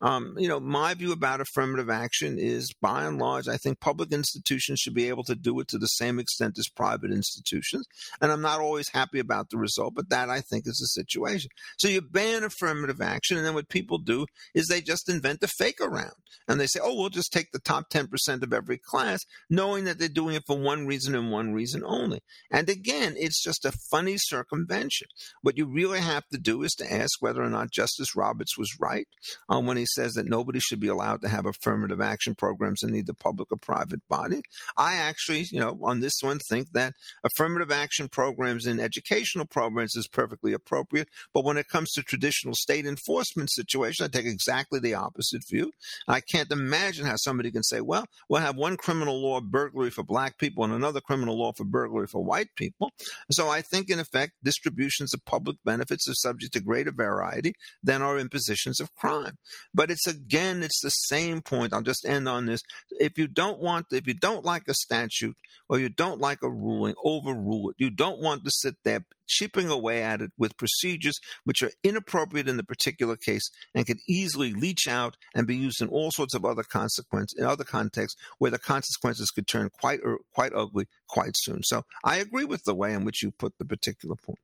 um, 0.00 0.34
you 0.36 0.48
know, 0.48 0.60
my 0.60 0.94
view 0.94 1.12
about 1.12 1.40
affirmative 1.40 1.88
action 1.88 2.38
is 2.38 2.72
by 2.80 3.04
and 3.04 3.18
large, 3.18 3.48
I 3.48 3.56
think 3.56 3.80
public 3.80 4.12
institutions 4.12 4.80
should 4.80 4.94
be 4.94 5.08
able 5.08 5.24
to 5.24 5.34
do 5.34 5.58
it 5.60 5.68
to 5.68 5.78
the 5.78 5.86
same 5.86 6.18
extent 6.18 6.58
as 6.58 6.68
private 6.68 7.10
institutions. 7.10 7.86
And 8.20 8.30
I'm 8.30 8.42
not 8.42 8.60
always 8.60 8.88
happy 8.88 9.18
about 9.18 9.50
the 9.50 9.58
result, 9.58 9.94
but 9.94 10.10
that 10.10 10.28
I 10.28 10.40
think 10.40 10.66
is 10.66 10.78
the 10.78 11.02
situation. 11.02 11.50
So 11.78 11.88
you 11.88 12.02
ban 12.02 12.44
affirmative 12.44 13.00
action, 13.00 13.36
and 13.36 13.46
then 13.46 13.54
what 13.54 13.68
people 13.68 13.98
do 13.98 14.26
is 14.54 14.66
they 14.66 14.80
just 14.80 15.08
invent 15.08 15.42
a 15.42 15.48
fake 15.48 15.80
around. 15.80 16.12
And 16.48 16.60
they 16.60 16.66
say, 16.66 16.80
oh, 16.82 16.94
we'll 16.94 17.08
just 17.08 17.32
take 17.32 17.52
the 17.52 17.60
top 17.60 17.88
10% 17.90 18.42
of 18.42 18.52
every 18.52 18.78
class, 18.78 19.20
knowing 19.48 19.84
that 19.84 19.98
they're 19.98 20.08
doing 20.08 20.34
it 20.34 20.44
for 20.46 20.58
one 20.58 20.86
reason 20.86 21.14
and 21.14 21.30
one 21.30 21.52
reason 21.52 21.82
only. 21.84 22.20
And 22.50 22.68
again, 22.68 23.14
it's 23.16 23.42
just 23.42 23.61
a 23.64 23.72
funny 23.72 24.16
circumvention. 24.16 25.08
What 25.42 25.56
you 25.56 25.66
really 25.66 26.00
have 26.00 26.26
to 26.32 26.38
do 26.38 26.62
is 26.62 26.72
to 26.74 26.92
ask 26.92 27.20
whether 27.20 27.42
or 27.42 27.50
not 27.50 27.70
Justice 27.70 28.16
Roberts 28.16 28.58
was 28.58 28.76
right 28.80 29.06
um, 29.48 29.66
when 29.66 29.76
he 29.76 29.86
says 29.86 30.14
that 30.14 30.28
nobody 30.28 30.60
should 30.60 30.80
be 30.80 30.88
allowed 30.88 31.22
to 31.22 31.28
have 31.28 31.46
affirmative 31.46 32.00
action 32.00 32.34
programs 32.34 32.82
in 32.82 32.94
either 32.94 33.12
public 33.12 33.50
or 33.50 33.56
private 33.56 34.00
body. 34.08 34.42
I 34.76 34.94
actually, 34.94 35.46
you 35.50 35.60
know, 35.60 35.78
on 35.82 36.00
this 36.00 36.14
one 36.20 36.38
think 36.38 36.72
that 36.72 36.94
affirmative 37.24 37.70
action 37.70 38.08
programs 38.08 38.66
in 38.66 38.80
educational 38.80 39.46
programs 39.46 39.96
is 39.96 40.08
perfectly 40.08 40.52
appropriate. 40.52 41.08
But 41.32 41.44
when 41.44 41.56
it 41.56 41.68
comes 41.68 41.92
to 41.92 42.02
traditional 42.02 42.54
state 42.54 42.86
enforcement 42.86 43.50
situations, 43.50 44.06
I 44.06 44.10
take 44.10 44.26
exactly 44.26 44.80
the 44.80 44.94
opposite 44.94 45.42
view. 45.48 45.72
I 46.08 46.20
can't 46.20 46.50
imagine 46.50 47.06
how 47.06 47.16
somebody 47.16 47.50
can 47.50 47.62
say, 47.62 47.80
well, 47.80 48.04
we'll 48.28 48.40
have 48.40 48.56
one 48.56 48.76
criminal 48.76 49.20
law 49.20 49.40
burglary 49.40 49.90
for 49.90 50.02
black 50.02 50.38
people 50.38 50.64
and 50.64 50.72
another 50.72 51.00
criminal 51.00 51.38
law 51.38 51.52
for 51.52 51.64
burglary 51.64 52.06
for 52.06 52.24
white 52.24 52.48
people. 52.56 52.90
So 53.30 53.48
I 53.52 53.62
think, 53.62 53.90
in 53.90 54.00
effect, 54.00 54.32
distributions 54.42 55.14
of 55.14 55.24
public 55.24 55.56
benefits 55.64 56.08
are 56.08 56.14
subject 56.14 56.54
to 56.54 56.60
greater 56.60 56.92
variety 56.92 57.54
than 57.82 58.02
are 58.02 58.18
impositions 58.18 58.80
of 58.80 58.94
crime. 58.94 59.36
But 59.72 59.90
it's 59.90 60.06
again, 60.06 60.62
it's 60.62 60.80
the 60.82 60.90
same 60.90 61.42
point. 61.42 61.72
I'll 61.72 61.82
just 61.82 62.06
end 62.06 62.28
on 62.28 62.46
this. 62.46 62.62
If 62.90 63.18
you 63.18 63.28
don't 63.28 63.60
want, 63.60 63.86
if 63.92 64.06
you 64.06 64.14
don't 64.14 64.44
like 64.44 64.64
a 64.68 64.74
statute 64.74 65.36
or 65.68 65.78
you 65.78 65.88
don't 65.88 66.20
like 66.20 66.42
a 66.42 66.50
ruling, 66.50 66.94
overrule 67.04 67.70
it. 67.70 67.76
You 67.78 67.90
don't 67.90 68.20
want 68.20 68.44
to 68.44 68.50
sit 68.50 68.76
there 68.84 69.04
chipping 69.32 69.68
away 69.68 70.02
at 70.02 70.20
it 70.20 70.30
with 70.36 70.56
procedures 70.56 71.18
which 71.44 71.62
are 71.62 71.70
inappropriate 71.82 72.48
in 72.48 72.56
the 72.56 72.64
particular 72.64 73.16
case 73.16 73.50
and 73.74 73.86
can 73.86 73.98
easily 74.08 74.52
leach 74.52 74.86
out 74.86 75.16
and 75.34 75.46
be 75.46 75.56
used 75.56 75.80
in 75.80 75.88
all 75.88 76.10
sorts 76.10 76.34
of 76.34 76.44
other 76.44 76.62
consequences 76.62 77.34
in 77.38 77.44
other 77.44 77.64
contexts 77.64 78.20
where 78.38 78.50
the 78.50 78.58
consequences 78.58 79.30
could 79.30 79.46
turn 79.46 79.70
quite 79.70 80.00
er, 80.04 80.18
quite 80.34 80.52
ugly 80.54 80.86
quite 81.08 81.32
soon. 81.36 81.62
So 81.62 81.84
I 82.04 82.16
agree 82.16 82.44
with 82.44 82.64
the 82.64 82.74
way 82.74 82.92
in 82.92 83.04
which 83.04 83.22
you 83.22 83.30
put 83.30 83.58
the 83.58 83.64
particular 83.64 84.16
point. 84.16 84.38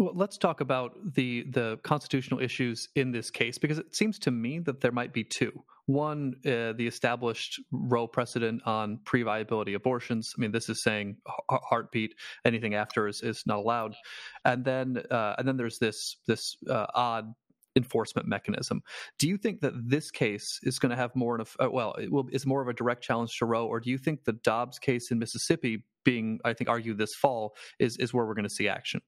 Well, 0.00 0.12
let's 0.14 0.38
talk 0.38 0.62
about 0.62 0.94
the 1.14 1.44
the 1.50 1.78
constitutional 1.82 2.40
issues 2.40 2.88
in 2.94 3.12
this 3.12 3.30
case 3.30 3.58
because 3.58 3.78
it 3.78 3.94
seems 3.94 4.18
to 4.20 4.30
me 4.30 4.58
that 4.60 4.80
there 4.80 4.92
might 4.92 5.12
be 5.12 5.24
two. 5.24 5.52
One, 5.84 6.36
uh, 6.46 6.72
the 6.72 6.86
established 6.86 7.60
Roe 7.70 8.06
precedent 8.06 8.62
on 8.64 9.00
pre-viability 9.04 9.74
abortions. 9.74 10.32
I 10.34 10.40
mean, 10.40 10.52
this 10.52 10.70
is 10.70 10.82
saying 10.82 11.18
heartbeat. 11.50 12.14
Anything 12.46 12.74
after 12.74 13.08
is, 13.08 13.20
is 13.20 13.42
not 13.44 13.58
allowed. 13.58 13.94
And 14.46 14.64
then 14.64 15.02
uh, 15.10 15.34
and 15.36 15.46
then 15.46 15.58
there's 15.58 15.78
this 15.78 16.16
this 16.26 16.56
uh, 16.70 16.86
odd 16.94 17.34
enforcement 17.76 18.26
mechanism. 18.26 18.80
Do 19.18 19.28
you 19.28 19.36
think 19.36 19.60
that 19.60 19.74
this 19.76 20.10
case 20.10 20.60
is 20.62 20.78
going 20.78 20.90
to 20.90 20.96
have 20.96 21.14
more 21.14 21.38
of 21.38 21.54
uh, 21.62 21.70
well, 21.70 21.92
it 22.00 22.10
will 22.10 22.26
is 22.32 22.46
more 22.46 22.62
of 22.62 22.68
a 22.68 22.72
direct 22.72 23.02
challenge 23.02 23.36
to 23.36 23.44
Roe, 23.44 23.66
or 23.66 23.80
do 23.80 23.90
you 23.90 23.98
think 23.98 24.24
the 24.24 24.32
Dobbs 24.32 24.78
case 24.78 25.10
in 25.10 25.18
Mississippi, 25.18 25.84
being 26.06 26.40
I 26.42 26.54
think 26.54 26.70
argued 26.70 26.96
this 26.96 27.14
fall, 27.14 27.54
is 27.78 27.98
is 27.98 28.14
where 28.14 28.24
we're 28.24 28.32
going 28.32 28.44
to 28.44 28.54
see 28.54 28.66
action? 28.66 29.02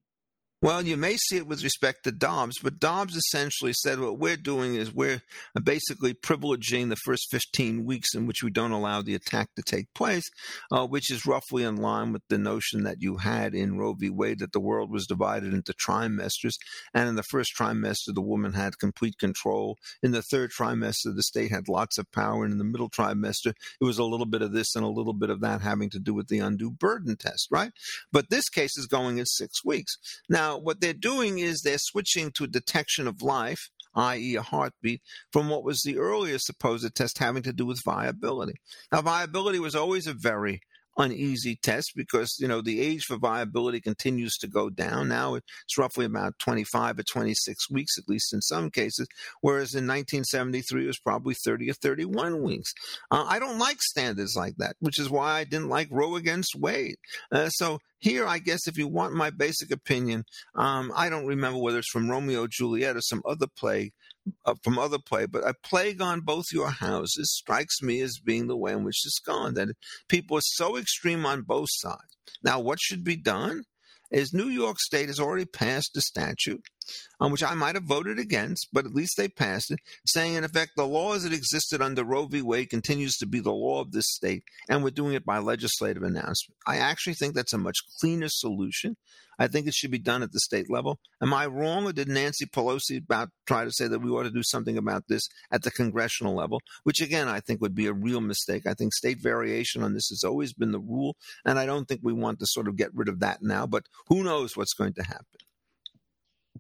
Well, 0.63 0.87
you 0.87 0.97
may 0.97 1.17
see 1.17 1.39
it 1.39 1.49
with 1.49 1.65
respect 1.65 2.05
to 2.05 2.13
Dobbs, 2.13 2.61
but 2.63 2.79
Dobbs 2.79 3.17
essentially 3.17 3.73
said 3.73 3.99
what 3.99 4.21
we're 4.21 4.37
doing 4.37 4.77
is 4.77 4.95
we're 4.95 5.21
basically 5.61 6.15
privileging 6.15 6.89
the 6.89 6.95
first 7.05 7.33
15 7.33 7.85
weeks 7.85 8.15
in 8.15 8.29
which 8.29 8.45
we 8.45 8.51
don't 8.53 8.71
allow 8.71 9.03
the 9.03 9.17
attack 9.17 9.49
to 9.57 9.63
take 9.65 9.93
place, 9.93 10.23
uh, 10.71 10.87
which 10.87 11.11
is 11.11 11.27
roughly 11.27 11.65
in 11.65 11.79
line 11.79 12.13
with 12.13 12.23
the 12.29 12.39
notion 12.39 12.85
that 12.85 13.03
you 13.03 13.17
had 13.17 13.57
in 13.57 13.77
Roe 13.77 13.95
v. 13.95 14.09
Wade 14.09 14.39
that 14.39 14.53
the 14.53 14.61
world 14.61 14.93
was 14.93 15.05
divided 15.05 15.53
into 15.53 15.73
trimesters. 15.73 16.55
And 16.95 17.09
in 17.09 17.17
the 17.17 17.25
first 17.25 17.55
trimester, 17.59 18.15
the 18.15 18.23
woman 18.23 18.53
had 18.53 18.79
complete 18.79 19.19
control. 19.19 19.79
In 20.01 20.13
the 20.13 20.23
third 20.23 20.53
trimester, 20.57 21.13
the 21.13 21.25
state 21.25 21.51
had 21.51 21.69
lots 21.69 21.99
of 21.99 22.09
power. 22.13 22.45
And 22.45 22.53
in 22.53 22.59
the 22.59 22.65
middle 22.65 22.89
trimester, 22.89 23.53
it 23.81 23.85
was 23.85 23.99
a 23.99 24.05
little 24.05 24.27
bit 24.27 24.43
of 24.43 24.53
this 24.53 24.77
and 24.77 24.85
a 24.85 24.89
little 24.89 25.13
bit 25.13 25.31
of 25.31 25.41
that 25.41 25.61
having 25.61 25.91
to 25.91 25.99
do 25.99 26.15
with 26.15 26.29
the 26.29 26.39
undue 26.39 26.71
burden 26.71 27.17
test, 27.17 27.49
right? 27.51 27.73
But 28.13 28.31
this 28.31 28.49
case 28.49 28.79
is 28.79 28.87
going 28.87 29.19
in 29.19 29.27
six 29.27 29.65
weeks. 29.65 29.97
Now, 30.29 30.52
now, 30.53 30.59
what 30.59 30.81
they're 30.81 30.93
doing 30.93 31.39
is 31.39 31.63
they're 31.63 31.79
switching 31.79 32.31
to 32.33 32.47
detection 32.47 33.07
of 33.07 33.23
life, 33.23 33.71
i.e., 33.95 34.37
a 34.37 34.43
heartbeat, 34.43 35.01
from 35.33 35.49
what 35.49 35.65
was 35.65 35.83
the 35.83 35.99
earlier 35.99 36.39
supposed 36.39 36.95
test 36.95 37.19
having 37.19 37.43
to 37.43 37.53
do 37.53 37.67
with 37.67 37.83
viability. 37.83 38.55
Now, 38.91 39.03
viability 39.03 39.59
was 39.59 39.75
always 39.75 40.07
a 40.07 40.13
very 40.13 40.61
uneasy 40.97 41.57
test 41.63 41.93
because 41.97 42.37
you 42.39 42.49
know 42.49 42.61
the 42.61 42.81
age 42.81 43.05
for 43.05 43.17
viability 43.17 43.81
continues 43.81 44.37
to 44.39 44.49
go 44.49 44.71
down. 44.71 45.09
Now 45.09 45.35
it's 45.35 45.79
roughly 45.79 46.05
about 46.05 46.39
25 46.39 46.99
or 46.99 47.03
26 47.03 47.71
weeks 47.71 47.99
at 47.99 48.09
least 48.09 48.33
in 48.33 48.41
some 48.41 48.71
cases 48.71 49.07
whereas 49.41 49.75
in 49.75 49.87
1973 49.87 50.85
it 50.85 50.87
was 50.87 50.99
probably 50.99 51.35
30 51.35 51.71
or 51.71 51.75
31 51.75 52.43
weeks. 52.43 52.73
Uh, 53.11 53.25
i 53.29 53.39
don't 53.39 53.59
like 53.59 53.81
standards 53.83 54.37
like 54.37 54.55
that 54.59 54.77
which 54.81 54.99
is 54.99 55.11
why 55.11 55.33
i 55.33 55.45
didn't 55.45 55.69
like 55.69 55.89
roe 55.91 56.17
against 56.17 56.55
wade. 56.57 56.97
Uh, 57.31 57.49
so 57.49 57.79
here, 58.03 58.27
I 58.27 58.39
guess, 58.39 58.67
if 58.67 58.77
you 58.77 58.89
want 58.89 59.15
my 59.15 59.31
basic 59.31 59.71
opinion, 59.71 60.25
um, 60.57 60.93
I 60.95 61.09
don't 61.09 61.25
remember 61.25 61.61
whether 61.61 61.79
it's 61.79 61.89
from 61.89 62.11
Romeo 62.11 62.49
Juliet 62.49 62.97
or 62.97 63.01
some 63.01 63.23
other 63.25 63.47
play, 63.47 63.93
uh, 64.45 64.55
from 64.63 64.79
other 64.79 64.99
play, 64.99 65.27
but 65.27 65.47
a 65.47 65.55
plague 65.63 66.01
on 66.01 66.21
both 66.21 66.47
your 66.53 66.71
houses 66.71 67.33
strikes 67.33 67.83
me 67.83 68.01
as 68.01 68.21
being 68.25 68.47
the 68.47 68.57
way 68.57 68.73
in 68.73 68.85
which 68.85 69.05
it's 69.05 69.21
gone. 69.21 69.55
That 69.55 69.69
people 70.09 70.37
are 70.37 70.43
so 70.43 70.77
extreme 70.77 71.27
on 71.27 71.43
both 71.43 71.69
sides. 71.71 72.17
Now, 72.43 72.61
what 72.61 72.79
should 72.81 73.05
be 73.05 73.17
done? 73.17 73.63
Is 74.11 74.35
New 74.35 74.49
York 74.49 74.79
State 74.79 75.09
has 75.09 75.19
already 75.19 75.47
passed 75.47 75.97
a 75.97 76.03
statute 76.03 76.63
on 77.21 77.33
which 77.33 77.43
I 77.43 77.55
might 77.55 77.75
have 77.75 77.85
voted 77.85 78.19
against, 78.19 78.69
but 78.73 78.87
at 78.87 78.95
least 78.95 79.17
they 79.17 79.29
passed 79.29 79.71
it, 79.71 79.81
saying 80.07 80.35
in 80.35 80.45
effect 80.45 80.73
the 80.77 80.87
law 80.87 81.15
as 81.15 81.25
it 81.25 81.33
existed 81.33 81.83
under 81.83 82.05
Roe 82.05 82.27
v. 82.27 82.43
Wade 82.43 82.71
continues 82.71 83.17
to 83.17 83.27
be 83.27 83.41
the 83.41 83.53
law 83.53 83.81
of 83.81 83.93
this 83.93 84.09
state, 84.09 84.45
and 84.69 84.83
we're 84.83 84.91
doing 84.91 85.15
it 85.15 85.25
by 85.25 85.39
legislative 85.39 86.03
announcement. 86.03 86.57
I 86.67 86.77
actually 86.77 87.15
think 87.15 87.35
that's 87.35 87.53
a 87.53 87.59
much 87.59 87.79
cleaner 88.01 88.29
solution. 88.29 88.97
I 89.39 89.49
think 89.49 89.67
it 89.67 89.75
should 89.75 89.91
be 89.91 89.99
done 89.99 90.23
at 90.23 90.33
the 90.33 90.41
state 90.41 90.71
level. 90.71 91.01
Am 91.21 91.33
I 91.33 91.47
wrong, 91.47 91.87
or 91.87 91.93
did 91.93 92.09
Nancy 92.09 92.47
Pelosi 92.47 93.03
about 93.03 93.31
try 93.47 93.65
to 93.65 93.73
say 93.73 93.89
that 93.89 94.01
we 94.01 94.11
ought 94.11 94.25
to 94.25 94.31
do 94.31 94.43
something 94.43 94.77
about 94.77 95.09
this 95.09 95.27
at 95.51 95.63
the 95.63 95.71
congressional 95.71 96.35
level? 96.35 96.61
Which 96.85 97.01
again, 97.01 97.29
I 97.29 97.41
think 97.41 97.61
would 97.61 97.75
be 97.75 97.87
a 97.87 97.93
real 97.93 98.21
mistake. 98.21 98.67
I 98.67 98.75
think 98.75 98.93
state 98.93 99.19
variation 99.21 99.83
on 99.83 99.95
this 99.95 100.09
has 100.11 100.23
always 100.23 100.53
been 100.53 100.73
the 100.73 100.79
rule, 100.79 101.17
and 101.45 101.59
I 101.59 101.67
don't 101.67 101.87
think 101.87 102.01
we 102.03 102.13
want 102.13 102.41
to 102.41 102.47
sort 102.47 102.69
of 102.69 102.77
get 102.77 102.95
rid 102.95 103.09
of 103.09 103.21
that 103.21 103.43
now. 103.43 103.67
But 103.67 103.87
who 104.09 104.23
knows 104.23 104.57
what's 104.57 104.75
going 104.75 104.95
to 104.95 105.03
happen? 105.03 105.41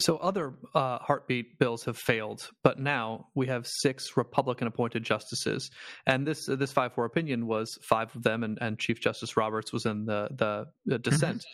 So 0.00 0.16
other 0.16 0.54
uh, 0.74 0.98
heartbeat 0.98 1.58
bills 1.58 1.84
have 1.84 1.98
failed, 1.98 2.48
but 2.64 2.78
now 2.78 3.26
we 3.34 3.46
have 3.48 3.66
six 3.66 4.16
Republican-appointed 4.16 5.04
justices, 5.04 5.70
and 6.06 6.26
this 6.26 6.48
uh, 6.48 6.56
this 6.56 6.72
five-four 6.72 7.04
opinion 7.04 7.46
was 7.46 7.78
five 7.82 8.14
of 8.16 8.22
them, 8.22 8.42
and, 8.42 8.56
and 8.62 8.78
Chief 8.78 9.00
Justice 9.00 9.36
Roberts 9.36 9.70
was 9.70 9.84
in 9.84 10.06
the 10.06 10.28
the, 10.30 10.66
the 10.86 10.94
mm-hmm. 10.94 11.02
dissent. 11.02 11.44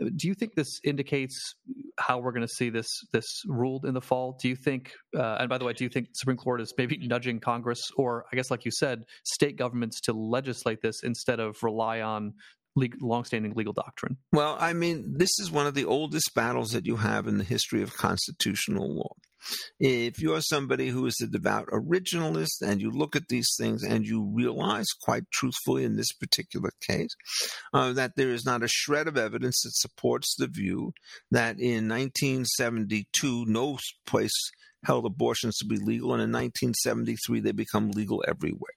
Mm-hmm. 0.00 0.16
Do 0.16 0.26
you 0.26 0.34
think 0.34 0.54
this 0.54 0.80
indicates 0.82 1.54
how 1.96 2.18
we're 2.18 2.32
going 2.32 2.46
to 2.46 2.52
see 2.52 2.70
this 2.70 2.88
this 3.12 3.42
ruled 3.46 3.84
in 3.84 3.94
the 3.94 4.00
fall? 4.00 4.36
Do 4.42 4.48
you 4.48 4.56
think? 4.56 4.92
Uh, 5.16 5.36
and 5.38 5.48
by 5.48 5.56
the 5.56 5.64
way, 5.64 5.72
do 5.72 5.84
you 5.84 5.90
think 5.90 6.08
Supreme 6.12 6.36
Court 6.36 6.60
is 6.60 6.74
maybe 6.76 6.98
nudging 6.98 7.38
Congress, 7.38 7.80
or 7.96 8.24
I 8.32 8.36
guess, 8.36 8.50
like 8.50 8.64
you 8.64 8.72
said, 8.72 9.04
state 9.22 9.56
governments 9.56 10.00
to 10.02 10.12
legislate 10.12 10.82
this 10.82 11.04
instead 11.04 11.38
of 11.38 11.62
rely 11.62 12.00
on 12.00 12.34
legal, 12.76 13.08
longstanding 13.08 13.54
legal 13.54 13.72
doctrine. 13.72 14.18
Well, 14.32 14.56
I 14.60 14.72
mean, 14.72 15.14
this 15.16 15.38
is 15.40 15.50
one 15.50 15.66
of 15.66 15.74
the 15.74 15.86
oldest 15.86 16.32
battles 16.34 16.70
that 16.70 16.86
you 16.86 16.96
have 16.96 17.26
in 17.26 17.38
the 17.38 17.44
history 17.44 17.82
of 17.82 17.96
constitutional 17.96 18.94
law. 18.94 19.14
If 19.78 20.20
you're 20.20 20.40
somebody 20.40 20.88
who 20.88 21.06
is 21.06 21.20
a 21.22 21.26
devout 21.26 21.68
originalist 21.68 22.62
and 22.62 22.80
you 22.80 22.90
look 22.90 23.14
at 23.14 23.28
these 23.28 23.54
things 23.58 23.82
and 23.84 24.04
you 24.04 24.28
realize, 24.34 24.86
quite 25.02 25.30
truthfully 25.32 25.84
in 25.84 25.96
this 25.96 26.12
particular 26.12 26.70
case, 26.86 27.14
uh, 27.72 27.92
that 27.92 28.12
there 28.16 28.30
is 28.30 28.44
not 28.44 28.62
a 28.62 28.68
shred 28.68 29.06
of 29.06 29.16
evidence 29.16 29.62
that 29.62 29.74
supports 29.74 30.34
the 30.36 30.48
view 30.48 30.92
that 31.30 31.60
in 31.60 31.88
1972, 31.88 33.44
no 33.46 33.78
place 34.06 34.50
held 34.84 35.06
abortions 35.06 35.56
to 35.58 35.64
be 35.64 35.76
legal, 35.76 36.12
and 36.12 36.22
in 36.22 36.30
1973 36.32 37.40
they 37.40 37.52
become 37.52 37.90
legal 37.90 38.24
everywhere 38.26 38.72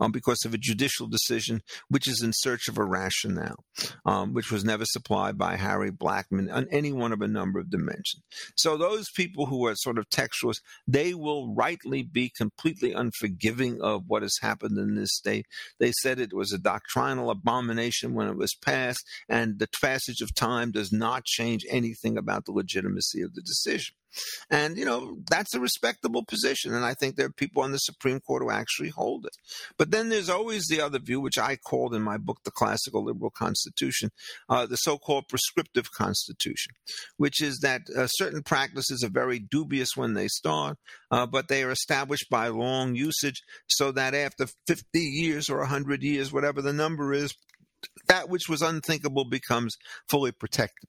um, 0.00 0.12
because 0.12 0.44
of 0.44 0.54
a 0.54 0.58
judicial 0.58 1.06
decision 1.06 1.60
which 1.88 2.08
is 2.08 2.22
in 2.22 2.32
search 2.34 2.68
of 2.68 2.78
a 2.78 2.84
rationale, 2.84 3.64
um, 4.04 4.32
which 4.32 4.50
was 4.50 4.64
never 4.64 4.84
supplied 4.84 5.38
by 5.38 5.56
Harry 5.56 5.90
Blackmun 5.90 6.52
on 6.52 6.66
any 6.70 6.92
one 6.92 7.12
of 7.12 7.20
a 7.20 7.28
number 7.28 7.58
of 7.58 7.70
dimensions. 7.70 8.22
So 8.56 8.76
those 8.76 9.10
people 9.10 9.46
who 9.46 9.66
are 9.66 9.74
sort 9.74 9.98
of 9.98 10.08
textualists, 10.08 10.60
they 10.86 11.14
will 11.14 11.54
rightly 11.54 12.02
be 12.02 12.30
completely 12.36 12.92
unforgiving 12.92 13.80
of 13.80 14.04
what 14.06 14.22
has 14.22 14.36
happened 14.40 14.78
in 14.78 14.94
this 14.94 15.14
state. 15.14 15.46
They 15.78 15.92
said 16.02 16.18
it 16.18 16.34
was 16.34 16.52
a 16.52 16.58
doctrinal 16.58 17.30
abomination 17.30 18.14
when 18.14 18.28
it 18.28 18.36
was 18.36 18.54
passed, 18.54 19.04
and 19.28 19.58
the 19.58 19.68
passage 19.80 20.20
of 20.20 20.34
time 20.34 20.70
does 20.70 20.92
not 20.92 21.24
change 21.24 21.64
anything 21.68 22.16
about 22.16 22.44
the 22.44 22.52
legitimacy 22.52 23.22
of 23.22 23.34
the 23.34 23.42
decision. 23.42 23.94
And, 24.50 24.76
you 24.76 24.84
know, 24.84 25.18
that's 25.30 25.54
a 25.54 25.60
respectable 25.60 26.24
position. 26.24 26.74
And 26.74 26.84
I 26.84 26.94
think 26.94 27.16
there 27.16 27.26
are 27.26 27.32
people 27.32 27.62
on 27.62 27.72
the 27.72 27.78
Supreme 27.78 28.20
Court 28.20 28.42
who 28.42 28.50
actually 28.50 28.90
hold 28.90 29.26
it. 29.26 29.36
But 29.78 29.90
then 29.90 30.08
there's 30.08 30.28
always 30.28 30.66
the 30.66 30.80
other 30.80 30.98
view, 30.98 31.20
which 31.20 31.38
I 31.38 31.56
called 31.56 31.94
in 31.94 32.02
my 32.02 32.18
book, 32.18 32.38
The 32.44 32.50
Classical 32.50 33.04
Liberal 33.04 33.30
Constitution, 33.30 34.10
uh, 34.48 34.66
the 34.66 34.76
so 34.76 34.98
called 34.98 35.28
prescriptive 35.28 35.90
constitution, 35.92 36.72
which 37.16 37.40
is 37.40 37.58
that 37.60 37.82
uh, 37.96 38.06
certain 38.06 38.42
practices 38.42 39.02
are 39.02 39.10
very 39.10 39.38
dubious 39.38 39.90
when 39.96 40.14
they 40.14 40.28
start, 40.28 40.78
uh, 41.10 41.26
but 41.26 41.48
they 41.48 41.62
are 41.62 41.70
established 41.70 42.26
by 42.30 42.48
long 42.48 42.94
usage 42.94 43.42
so 43.66 43.92
that 43.92 44.14
after 44.14 44.46
50 44.66 44.98
years 44.98 45.48
or 45.48 45.58
100 45.58 46.02
years, 46.02 46.32
whatever 46.32 46.62
the 46.62 46.72
number 46.72 47.12
is, 47.12 47.34
that 48.08 48.28
which 48.28 48.48
was 48.48 48.62
unthinkable 48.62 49.24
becomes 49.24 49.76
fully 50.08 50.32
protected. 50.32 50.88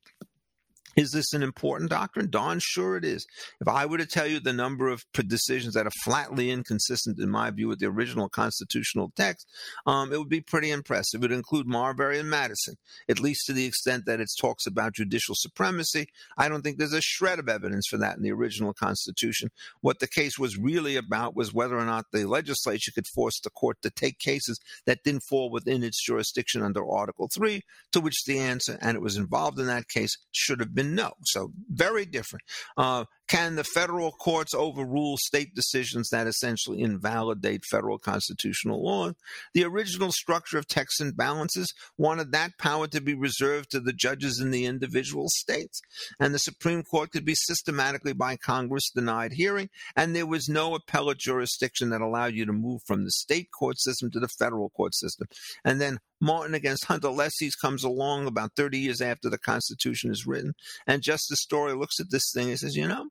Is 0.96 1.12
this 1.12 1.34
an 1.34 1.42
important 1.42 1.90
doctrine? 1.90 2.30
Darn 2.30 2.60
sure 2.62 2.98
it 2.98 3.06
is. 3.06 3.26
If 3.60 3.68
I 3.68 3.86
were 3.86 3.98
to 3.98 4.06
tell 4.06 4.28
you 4.28 4.40
the 4.40 4.54
number 4.54 4.90
of 4.90 5.04
decisions 5.14 5.74
that 5.74 5.88
are 5.88 6.04
flatly 6.04 6.52
inconsistent, 6.52 7.20
in 7.20 7.30
my 7.30 7.50
view, 7.50 7.68
with 7.68 7.80
the 7.80 7.88
original 7.88 8.30
constitutional 8.30 9.12
text, 9.16 9.48
um, 9.88 10.14
it 10.14 10.20
would 10.20 10.30
be 10.30 10.42
pretty 10.42 10.70
impressive. 10.70 11.20
It 11.20 11.22
would 11.22 11.32
include 11.32 11.68
Marbury 11.68 12.20
and 12.20 12.30
Madison, 12.30 12.76
at 13.10 13.20
least 13.20 13.48
to 13.48 13.54
the 13.54 13.66
extent 13.66 14.06
that 14.06 14.20
it 14.20 14.30
talks 14.40 14.68
about 14.68 14.94
judicial 14.94 15.36
supremacy. 15.36 16.08
I 16.38 16.48
don't 16.48 16.62
think 16.62 16.78
there's 16.78 16.94
a 16.94 17.02
shred 17.02 17.40
of 17.40 17.50
evidence 17.50 17.88
for 17.90 17.98
that 17.98 18.18
in 18.18 18.24
the 18.24 18.32
original 18.32 18.74
Constitution. 18.74 19.50
What 19.82 20.00
the 20.00 20.08
case 20.08 20.38
was 20.38 20.58
really 20.58 20.96
about 20.96 21.36
was 21.36 21.54
whether 21.54 21.78
or 21.78 21.86
not 21.86 22.06
the 22.12 22.26
legislature 22.26 22.92
could 22.94 23.08
force 23.08 23.40
the 23.40 23.50
court 23.50 23.78
to 23.82 23.90
take 23.90 24.20
cases 24.20 24.60
that 24.86 25.04
didn't 25.04 25.24
fall 25.24 25.50
within 25.50 25.84
its 25.84 26.04
jurisdiction 26.04 26.62
under 26.62 26.88
Article 26.88 27.30
3, 27.34 27.62
to 27.94 28.00
which 28.00 28.26
the 28.26 28.38
answer, 28.38 28.78
and 28.82 28.96
it 28.96 29.02
was 29.02 29.18
involved 29.18 29.60
in 29.60 29.66
that 29.68 29.88
case, 29.88 30.18
should 30.32 30.60
have 30.60 30.76
been 30.76 30.83
no. 30.84 31.14
So 31.24 31.52
very 31.70 32.06
different. 32.06 32.44
Uh, 32.78 33.06
can 33.34 33.56
the 33.56 33.64
federal 33.64 34.12
courts 34.12 34.54
overrule 34.54 35.18
state 35.18 35.56
decisions 35.56 36.10
that 36.10 36.28
essentially 36.28 36.82
invalidate 36.82 37.66
federal 37.66 37.98
constitutional 37.98 38.84
law? 38.84 39.12
The 39.56 39.64
original 39.64 40.12
structure 40.12 40.60
of 40.60 40.68
checks 40.68 41.00
and 41.00 41.18
balances 41.18 41.74
wanted 41.98 42.32
that 42.32 42.60
power 42.60 42.86
to 42.90 43.02
be 43.02 43.16
reserved 43.16 43.72
to 43.72 43.80
the 43.80 43.92
judges 43.92 44.40
in 44.40 44.52
the 44.52 44.68
individual 44.68 45.30
states. 45.30 45.82
And 46.20 46.32
the 46.32 46.38
Supreme 46.38 46.84
Court 46.84 47.12
could 47.12 47.26
be 47.26 47.34
systematically 47.34 48.14
by 48.14 48.36
Congress 48.36 48.92
denied 48.92 49.34
hearing, 49.34 49.72
and 49.96 50.16
there 50.16 50.28
was 50.28 50.48
no 50.48 50.76
appellate 50.76 51.18
jurisdiction 51.18 51.90
that 51.90 52.02
allowed 52.02 52.36
you 52.36 52.46
to 52.46 52.54
move 52.54 52.82
from 52.86 53.04
the 53.04 53.10
state 53.10 53.50
court 53.50 53.80
system 53.80 54.12
to 54.12 54.20
the 54.20 54.28
federal 54.28 54.70
court 54.70 54.94
system. 54.94 55.28
And 55.66 55.82
then 55.82 55.98
Martin 56.22 56.54
against 56.54 56.86
Hunter's 56.86 57.10
Lessee 57.10 57.50
comes 57.60 57.84
along 57.84 58.28
about 58.28 58.52
30 58.56 58.78
years 58.78 59.02
after 59.02 59.28
the 59.28 59.40
Constitution 59.40 60.12
is 60.12 60.28
written. 60.28 60.54
And 60.86 61.02
Justice 61.02 61.42
Story 61.42 61.74
looks 61.74 62.00
at 62.00 62.12
this 62.12 62.32
thing 62.32 62.50
and 62.50 62.60
says, 62.60 62.78
you 62.78 62.88
know, 62.88 63.08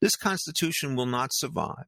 this 0.00 0.16
Constitution 0.16 0.96
will 0.96 1.06
not 1.06 1.30
survive 1.32 1.86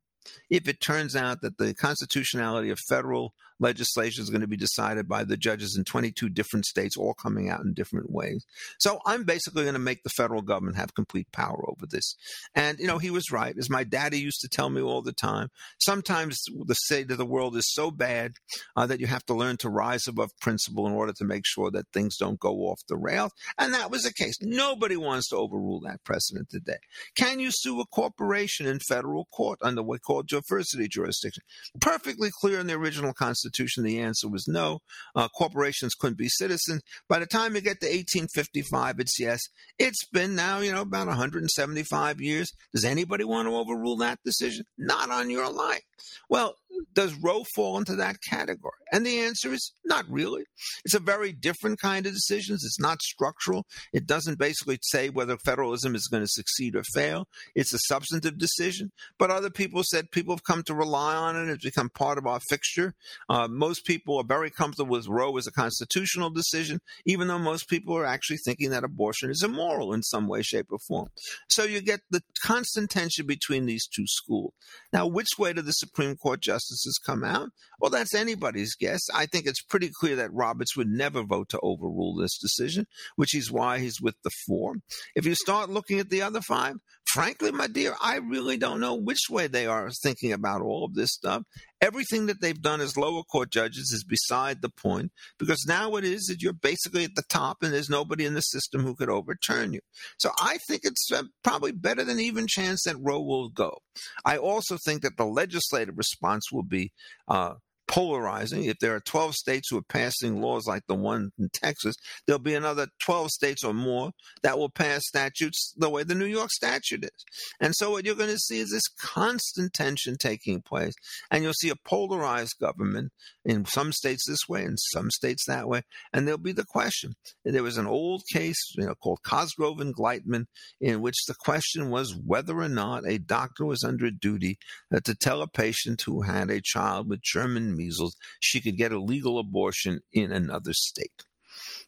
if 0.49 0.69
it 0.69 0.81
turns 0.81 1.15
out 1.15 1.41
that 1.43 1.59
the 1.59 1.75
constitutionality 1.75 2.71
of 2.71 2.79
federal 2.89 3.35
legislation 3.61 4.23
is 4.23 4.31
going 4.31 4.41
to 4.41 4.47
be 4.47 4.57
decided 4.57 5.09
by 5.09 5.25
the 5.25 5.37
judges 5.37 5.77
in 5.77 5.85
22 5.85 6.29
different 6.29 6.67
states, 6.67 6.97
all 6.97 7.15
coming 7.15 7.49
out 7.49 7.61
in 7.61 7.73
different 7.73 8.11
ways. 8.11 8.45
So 8.79 9.01
I'm 9.07 9.25
basically 9.25 9.63
going 9.63 9.75
to 9.75 9.79
make 9.79 10.03
the 10.03 10.11
federal 10.11 10.43
government 10.43 10.77
have 10.77 10.95
complete 10.95 11.31
power 11.33 11.65
over 11.69 11.87
this. 11.89 12.17
And, 12.55 12.79
you 12.79 12.87
know, 12.87 12.99
he 12.99 13.11
was 13.11 13.31
right. 13.31 13.57
As 13.57 13.71
my 13.71 13.85
daddy 13.85 14.19
used 14.19 14.41
to 14.41 14.49
tell 14.49 14.71
me 14.71 14.83
all 14.83 15.03
the 15.03 15.13
time, 15.13 15.49
sometimes 15.79 16.43
the 16.67 16.75
state 16.75 17.11
of 17.11 17.19
the 17.19 17.27
world 17.27 17.57
is 17.57 17.73
so 17.73 17.91
bad 17.91 18.33
uh, 18.77 18.87
that 18.87 19.01
you 19.01 19.07
have 19.07 19.25
to 19.27 19.35
learn 19.35 19.57
to 19.59 19.69
rise 19.69 20.07
above 20.09 20.31
principle 20.41 20.87
in 20.87 20.93
order 20.93 21.13
to 21.13 21.25
make 21.25 21.45
sure 21.47 21.71
that 21.71 21.87
things 21.93 22.17
don't 22.17 22.41
go 22.41 22.55
off 22.67 22.81
the 22.89 22.97
rails. 22.97 23.33
And 23.59 23.73
that 23.75 23.91
was 23.91 24.03
the 24.03 24.13
case. 24.13 24.37
Nobody 24.41 24.97
wants 24.97 25.29
to 25.29 25.37
overrule 25.37 25.81
that 25.81 26.03
precedent 26.05 26.49
today. 26.51 26.79
Can 27.17 27.41
you 27.41 27.51
sue 27.53 27.81
a 27.81 27.87
corporation 27.87 28.67
in 28.67 28.81
federal 28.81 29.27
court 29.27 29.59
under 29.63 29.83
what 29.83 30.03
called 30.03 30.29
diversity 30.29 30.89
jurisdiction? 30.89 31.43
Perfectly 31.81 32.31
clear 32.41 32.59
in 32.59 32.67
the 32.67 32.75
original 32.75 33.13
Constitution 33.13 33.44
Constitution? 33.45 33.85
The 33.85 34.01
answer 34.01 34.29
was 34.29 34.49
no. 34.49 34.81
Uh, 35.15 35.29
corporations 35.29 35.95
couldn't 35.95 36.19
be 36.19 36.29
citizens. 36.29 36.83
By 37.09 37.19
the 37.19 37.27
time 37.27 37.55
you 37.55 37.61
get 37.61 37.81
to 37.81 37.87
1855, 37.87 39.01
it's 39.01 39.21
yes. 39.21 39.41
It's 39.79 40.07
been 40.13 40.35
now, 40.35 40.61
you 40.61 40.73
know, 40.73 40.81
about 40.81 41.07
175 41.09 42.21
years. 42.21 42.51
Does 42.73 42.85
anybody 42.85 43.25
want 43.25 43.49
to 43.49 43.55
overrule 43.55 43.97
that 43.99 44.19
decision? 44.25 44.65
Not 44.79 45.11
on 45.11 45.31
your 45.31 45.51
life. 45.53 45.83
Well, 46.31 46.55
does 46.95 47.15
Roe 47.15 47.45
fall 47.55 47.79
into 47.79 47.97
that 47.97 48.17
category? 48.29 48.73
And 48.93 49.05
the 49.05 49.21
answer 49.21 49.53
is 49.53 49.73
not 49.85 50.05
really. 50.09 50.45
It's 50.85 50.95
a 50.95 51.01
very 51.01 51.33
different 51.33 51.81
kind 51.81 52.07
of 52.07 52.13
decisions. 52.13 52.65
It's 52.65 52.81
not 52.81 53.03
structural. 53.03 53.67
It 53.93 54.07
doesn't 54.07 54.39
basically 54.39 54.79
say 54.83 55.09
whether 55.09 55.37
federalism 55.39 55.95
is 55.95 56.09
going 56.09 56.23
to 56.23 56.29
succeed 56.29 56.77
or 56.77 56.85
fail. 56.85 57.27
It's 57.55 57.73
a 57.73 57.79
substantive 57.79 58.39
decision. 58.39 58.93
But 59.19 59.31
other 59.31 59.51
people 59.51 59.83
said 59.85 60.11
people 60.11 60.35
have 60.35 60.45
come 60.45 60.63
to 60.65 60.75
rely 60.75 61.15
on 61.15 61.37
it. 61.37 61.51
It's 61.51 61.65
become 61.65 61.91
part 61.91 62.19
of 62.19 62.27
our 62.27 62.41
fixture. 62.49 62.95
Uh, 63.29 63.49
most 63.49 63.85
people 63.85 64.19
are 64.19 64.25
very 64.25 64.51
comfortable 64.51 64.93
with 64.93 65.09
Roe 65.09 65.37
as 65.37 65.47
a 65.47 65.53
constitutional 65.53 66.31
decision, 66.31 66.81
even 67.05 67.29
though 67.29 67.39
most 67.39 67.69
people 67.69 67.97
are 67.97 68.07
actually 68.07 68.39
thinking 68.45 68.71
that 68.71 68.85
abortion 68.85 69.31
is 69.31 69.43
immoral 69.43 69.93
in 69.93 70.03
some 70.03 70.29
way, 70.29 70.43
shape, 70.43 70.67
or 70.71 70.79
form. 70.79 71.09
So 71.49 71.65
you 71.65 71.81
get 71.81 72.01
the 72.11 72.23
constant 72.43 72.91
tension 72.91 73.27
between 73.27 73.67
these 73.67 73.87
two 73.87 74.07
schools. 74.07 74.53
Now, 74.93 75.07
which 75.07 75.31
way 75.39 75.53
do 75.53 75.63
the 75.63 75.73
Supreme 75.73 76.17
Court 76.17 76.41
justices 76.41 76.64
come 77.05 77.25
out? 77.25 77.51
Well, 77.81 77.91
that's 77.91 78.15
anybody's 78.15 78.75
guess. 78.75 79.03
I 79.15 79.27
think 79.27 79.47
it's 79.47 79.63
pretty 79.63 79.91
clear 80.01 80.17
that 80.17 80.33
Roberts 80.33 80.77
would 80.77 80.89
never 80.89 81.23
vote 81.23 81.49
to 81.51 81.61
overrule 81.63 82.17
this 82.17 82.39
decision, 82.39 82.87
which 83.17 83.35
is 83.35 83.51
why 83.51 83.79
he's 83.79 84.01
with 84.01 84.17
the 84.23 84.31
four. 84.47 84.77
If 85.15 85.27
you 85.27 85.35
start 85.35 85.71
looking 85.71 85.99
at 85.99 86.11
the 86.11 86.23
other 86.23 86.41
five, 86.41 86.77
frankly, 87.15 87.53
my 87.53 87.69
dear, 87.69 87.95
I 88.03 88.17
really 88.17 88.57
don't 88.57 88.81
know 88.81 88.97
which 88.97 89.31
way 89.31 89.47
they 89.47 89.67
are 89.67 89.89
thinking 90.03 90.33
about 90.33 90.63
all 90.63 90.85
of 90.85 90.95
this 90.95 91.13
stuff. 91.13 91.45
Everything 91.81 92.27
that 92.27 92.41
they've 92.41 92.61
done 92.61 92.81
as 92.81 92.97
lower 92.97 93.23
court 93.23 93.53
judges 93.53 93.93
is 93.93 94.03
beside 94.03 94.61
the 94.61 94.69
point 94.69 95.13
because 95.39 95.65
now 95.69 95.95
it 95.95 96.03
is 96.03 96.25
that 96.25 96.43
you're 96.43 96.53
basically 96.53 97.05
at 97.05 97.15
the 97.15 97.23
top 97.29 97.59
and 97.63 97.73
there's 97.73 97.89
nobody 97.89 98.25
in 98.25 98.35
the 98.35 98.41
system 98.41 98.83
who 98.83 98.97
could 98.97 99.09
overturn 99.09 99.73
you. 99.73 99.81
So 100.19 100.33
I 100.41 100.59
think 100.67 100.81
it's 100.83 101.09
uh, 101.13 101.23
probably 101.45 101.71
better 101.71 102.03
than 102.03 102.19
even 102.19 102.47
chance 102.49 102.83
that 102.83 102.97
Roe 102.99 103.23
will 103.23 103.49
go. 103.49 103.79
I 104.25 104.37
also 104.37 104.77
think 104.85 105.03
that 105.03 105.17
the 105.17 105.27
legislative 105.27 105.97
response 105.97 106.51
will 106.51 106.65
be 106.65 106.91
uh, 107.29 107.55
polarizing. 107.87 108.65
If 108.65 108.79
there 108.79 108.95
are 108.95 109.01
12 109.01 109.35
states 109.35 109.69
who 109.71 109.79
are 109.79 109.83
passing 109.83 110.41
laws 110.41 110.67
like 110.67 110.83
the 110.89 110.95
one 110.95 111.31
in 111.39 111.49
Texas, 111.53 111.97
there'll 112.27 112.41
be 112.41 112.55
another 112.55 112.89
12 113.05 113.31
states 113.31 113.65
or 113.65 113.75
more 113.75 114.13
that 114.43 114.59
will 114.59 114.71
pass 114.71 115.07
statutes 115.07 115.75
the 115.77 115.91
way 115.91 116.03
the 116.03 116.15
New 116.15 116.27
York 116.27 116.51
statute 116.51 117.05
is. 117.05 117.25
And 117.61 117.75
so 117.75 117.91
what 117.91 118.05
you're 118.05 118.15
going 118.15 118.31
to 118.31 118.39
see 118.39 118.59
is 118.59 118.71
this 118.71 118.89
constant 118.99 119.73
tension 119.73 120.17
taking 120.19 120.63
place. 120.63 120.95
And 121.31 121.45
you'll 121.45 121.53
see 121.55 121.71
a 121.71 121.77
polarized 121.77 122.59
government 122.61 123.13
in 123.45 123.65
some 123.65 123.93
states 123.93 124.25
this 124.27 124.49
way, 124.49 124.65
in 124.65 124.77
some 124.77 125.11
states 125.11 125.45
that 125.47 125.69
way. 125.69 125.83
And 126.13 126.27
there'll 126.27 126.39
be 126.39 126.53
the 126.53 126.65
question. 126.65 127.15
There 127.45 127.63
was 127.63 127.79
an 127.79 127.87
old 127.87 128.23
case, 128.33 128.75
you 128.77 128.87
know, 128.87 128.95
called 128.95 129.23
Cosgrove 129.23 129.81
and 129.81 129.95
Gleitman, 129.95 130.47
in 130.81 131.01
which 131.01 131.27
the 131.27 131.35
question 131.35 131.91
was 131.91 132.15
whether 132.15 132.59
or 132.59 132.69
not 132.69 133.07
a 133.07 133.19
doctor 133.19 133.65
was 133.65 133.85
under 133.85 134.11
duty 134.11 134.59
uh, 134.95 135.01
to 135.05 135.15
tell 135.15 135.43
a 135.43 135.49
patient 135.49 136.03
who 136.03 136.23
had 136.23 136.51
a 136.51 136.61
child 136.61 137.09
with 137.09 137.23
German 137.23 137.74
measles, 137.77 138.17
she 138.41 138.61
could 138.61 138.77
get 138.77 138.93
a 138.93 139.01
legal 139.01 139.39
abortion 139.39 140.01
in 140.13 140.33
another 140.33 140.73
state. 140.73 141.25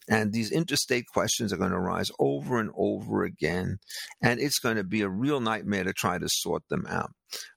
And 0.09 0.33
these 0.33 0.53
interstate 0.53 1.07
questions 1.13 1.53
are 1.53 1.57
going 1.57 1.73
to 1.73 1.79
rise 1.79 2.11
over 2.19 2.61
and 2.61 2.71
over 2.77 3.25
again. 3.25 3.79
And 4.23 4.39
it's 4.39 4.61
going 4.61 4.77
to 4.77 4.85
be 4.85 5.03
a 5.03 5.09
real 5.09 5.41
nightmare 5.41 5.85
to 5.85 5.93
try 5.93 6.19
to 6.19 6.29
sort 6.29 6.63
them 6.69 6.87
out. 6.89 7.11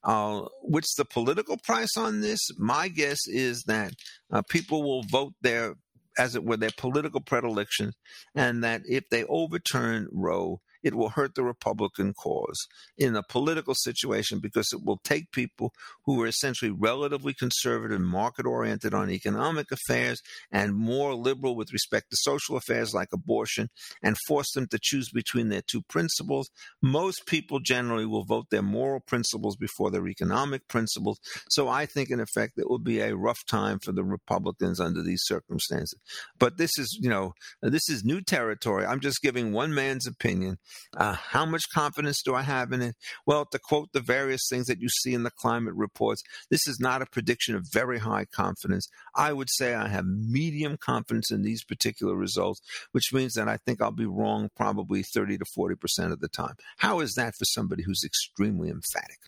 Uh, 0.03 0.47
what's 0.61 0.95
the 0.95 1.05
political 1.05 1.57
price 1.57 1.95
on 1.95 2.21
this? 2.21 2.39
My 2.57 2.87
guess 2.87 3.19
is 3.27 3.63
that 3.63 3.93
uh, 4.31 4.41
people 4.49 4.81
will 4.81 5.03
vote 5.03 5.33
their, 5.41 5.75
as 6.17 6.35
it 6.35 6.43
were, 6.43 6.57
their 6.57 6.71
political 6.75 7.21
predilections, 7.21 7.93
and 8.33 8.63
that 8.63 8.81
if 8.85 9.07
they 9.09 9.23
overturn 9.25 10.07
Roe, 10.11 10.61
it 10.83 10.95
will 10.95 11.09
hurt 11.09 11.35
the 11.35 11.43
Republican 11.43 12.13
cause 12.13 12.67
in 12.97 13.15
a 13.15 13.23
political 13.23 13.75
situation 13.75 14.39
because 14.39 14.67
it 14.71 14.83
will 14.83 14.99
take 15.03 15.31
people 15.31 15.73
who 16.05 16.21
are 16.21 16.27
essentially 16.27 16.71
relatively 16.71 17.33
conservative, 17.33 18.01
market 18.01 18.45
oriented 18.45 18.93
on 18.93 19.09
economic 19.09 19.67
affairs, 19.71 20.21
and 20.51 20.75
more 20.75 21.13
liberal 21.13 21.55
with 21.55 21.73
respect 21.73 22.09
to 22.09 22.17
social 22.19 22.57
affairs 22.57 22.93
like 22.93 23.09
abortion, 23.13 23.69
and 24.01 24.15
force 24.27 24.51
them 24.53 24.67
to 24.67 24.79
choose 24.81 25.09
between 25.09 25.49
their 25.49 25.61
two 25.61 25.81
principles. 25.83 26.49
Most 26.81 27.25
people 27.25 27.59
generally 27.59 28.05
will 28.05 28.25
vote 28.25 28.47
their 28.49 28.61
moral 28.61 28.99
principles 28.99 29.55
before 29.55 29.91
their 29.91 30.07
economic 30.07 30.67
principles. 30.67 31.19
So 31.49 31.67
I 31.67 31.85
think, 31.85 32.09
in 32.09 32.19
effect, 32.19 32.53
it 32.57 32.69
will 32.69 32.79
be 32.79 32.99
a 32.99 33.15
rough 33.15 33.45
time 33.47 33.79
for 33.79 33.91
the 33.91 34.03
Republicans 34.03 34.79
under 34.79 35.01
these 35.01 35.21
circumstances. 35.23 35.99
But 36.37 36.57
this 36.57 36.77
is, 36.77 36.97
you 37.01 37.09
know, 37.09 37.33
this 37.61 37.89
is 37.89 38.03
new 38.03 38.21
territory. 38.21 38.85
I'm 38.85 38.99
just 38.99 39.21
giving 39.21 39.51
one 39.51 39.73
man's 39.73 40.07
opinion. 40.07 40.57
Uh, 40.95 41.13
how 41.13 41.45
much 41.45 41.69
confidence 41.73 42.21
do 42.23 42.36
I 42.36 42.41
have 42.41 42.71
in 42.71 42.82
it? 42.82 42.95
Well, 43.25 43.45
to 43.45 43.60
quote 43.60 43.89
the 43.93 43.99
various 43.99 44.47
things 44.49 44.67
that 44.67 44.79
you 44.79 44.89
see 44.89 45.13
in 45.13 45.23
the 45.23 45.32
climate 45.32 45.73
reports, 45.75 46.23
this 46.49 46.67
is 46.67 46.79
not 46.79 47.01
a 47.01 47.05
prediction 47.05 47.55
of 47.55 47.65
very 47.71 47.99
high 47.99 48.25
confidence. 48.25 48.88
I 49.15 49.34
would 49.34 49.49
say 49.49 49.73
I 49.73 49.88
have 49.88 50.05
medium 50.05 50.77
confidence 50.77 51.32
in 51.32 51.41
these 51.41 51.63
particular 51.63 52.15
results, 52.15 52.62
which 52.91 53.13
means 53.13 53.34
that 53.34 53.47
I 53.47 53.58
think 53.58 53.82
I'll 53.82 53.91
be 53.91 54.05
wrong 54.05 54.49
probably 54.55 55.03
30 55.03 55.38
to 55.38 55.45
40% 55.45 56.12
of 56.12 56.19
the 56.19 56.27
time. 56.29 56.55
How 56.77 56.99
is 56.99 57.13
that 57.15 57.36
for 57.36 57.45
somebody 57.45 57.84
who's 57.84 58.03
extremely 58.03 58.69
emphatic? 58.69 59.19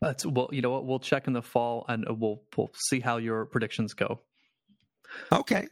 That's 0.00 0.26
well, 0.26 0.48
you 0.52 0.60
know 0.60 0.70
what? 0.70 0.84
We'll 0.84 0.98
check 0.98 1.26
in 1.26 1.32
the 1.32 1.42
fall 1.42 1.86
and 1.88 2.04
we'll 2.08 2.42
we'll 2.56 2.70
see 2.74 3.00
how 3.00 3.16
your 3.16 3.46
predictions 3.46 3.94
go. 3.94 4.20
Okay. 5.32 5.68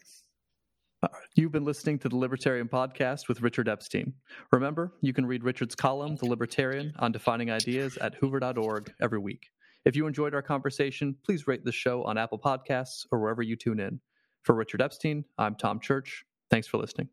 You've 1.35 1.53
been 1.53 1.64
listening 1.64 1.99
to 2.01 2.09
the 2.09 2.17
Libertarian 2.17 2.69
Podcast 2.69 3.29
with 3.29 3.40
Richard 3.40 3.69
Epstein. 3.69 4.12
Remember, 4.53 4.93
you 5.01 5.12
can 5.12 5.27
read 5.27 5.45
Richard's 5.45 5.75
column, 5.75 6.17
The 6.17 6.27
Libertarian, 6.27 6.93
on 6.99 7.12
defining 7.12 7.51
ideas 7.51 7.97
at 7.99 8.14
hoover.org 8.14 8.93
every 9.01 9.19
week. 9.19 9.51
If 9.85 9.97
you 9.97 10.07
enjoyed 10.07 10.35
our 10.35 10.43
conversation, 10.43 11.17
please 11.25 11.47
rate 11.47 11.64
the 11.64 11.73
show 11.73 12.03
on 12.05 12.17
Apple 12.17 12.38
Podcasts 12.38 13.07
or 13.11 13.21
wherever 13.21 13.43
you 13.43 13.57
tune 13.57 13.81
in. 13.81 14.01
For 14.43 14.55
Richard 14.55 14.83
Epstein, 14.83 15.25
I'm 15.38 15.55
Tom 15.55 15.81
Church. 15.81 16.25
Thanks 16.51 16.67
for 16.67 16.79
listening. 16.79 17.09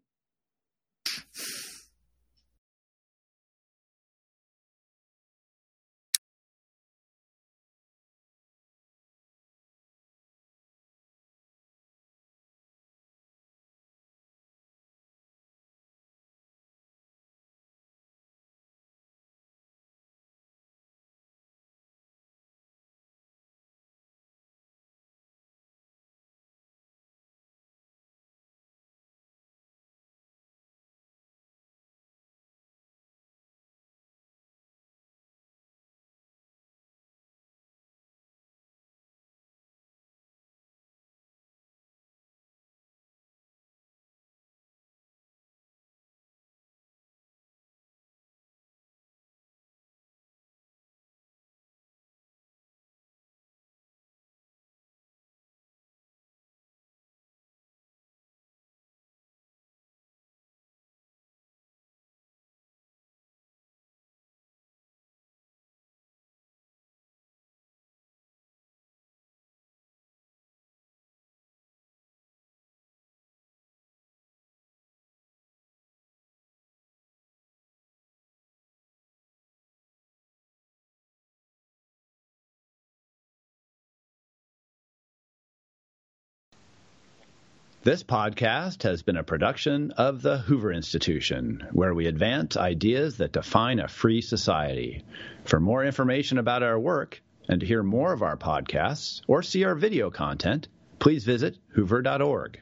This 87.83 88.03
podcast 88.03 88.83
has 88.83 89.01
been 89.01 89.17
a 89.17 89.23
production 89.23 89.89
of 89.93 90.21
the 90.21 90.37
Hoover 90.37 90.71
Institution, 90.71 91.65
where 91.71 91.95
we 91.95 92.05
advance 92.05 92.55
ideas 92.55 93.17
that 93.17 93.31
define 93.31 93.79
a 93.79 93.87
free 93.87 94.21
society. 94.21 95.03
For 95.45 95.59
more 95.59 95.83
information 95.83 96.37
about 96.37 96.61
our 96.61 96.79
work 96.79 97.23
and 97.49 97.59
to 97.59 97.65
hear 97.65 97.81
more 97.81 98.13
of 98.13 98.21
our 98.21 98.37
podcasts 98.37 99.21
or 99.27 99.41
see 99.41 99.63
our 99.63 99.73
video 99.73 100.11
content, 100.11 100.67
please 100.99 101.25
visit 101.25 101.57
hoover.org. 101.69 102.61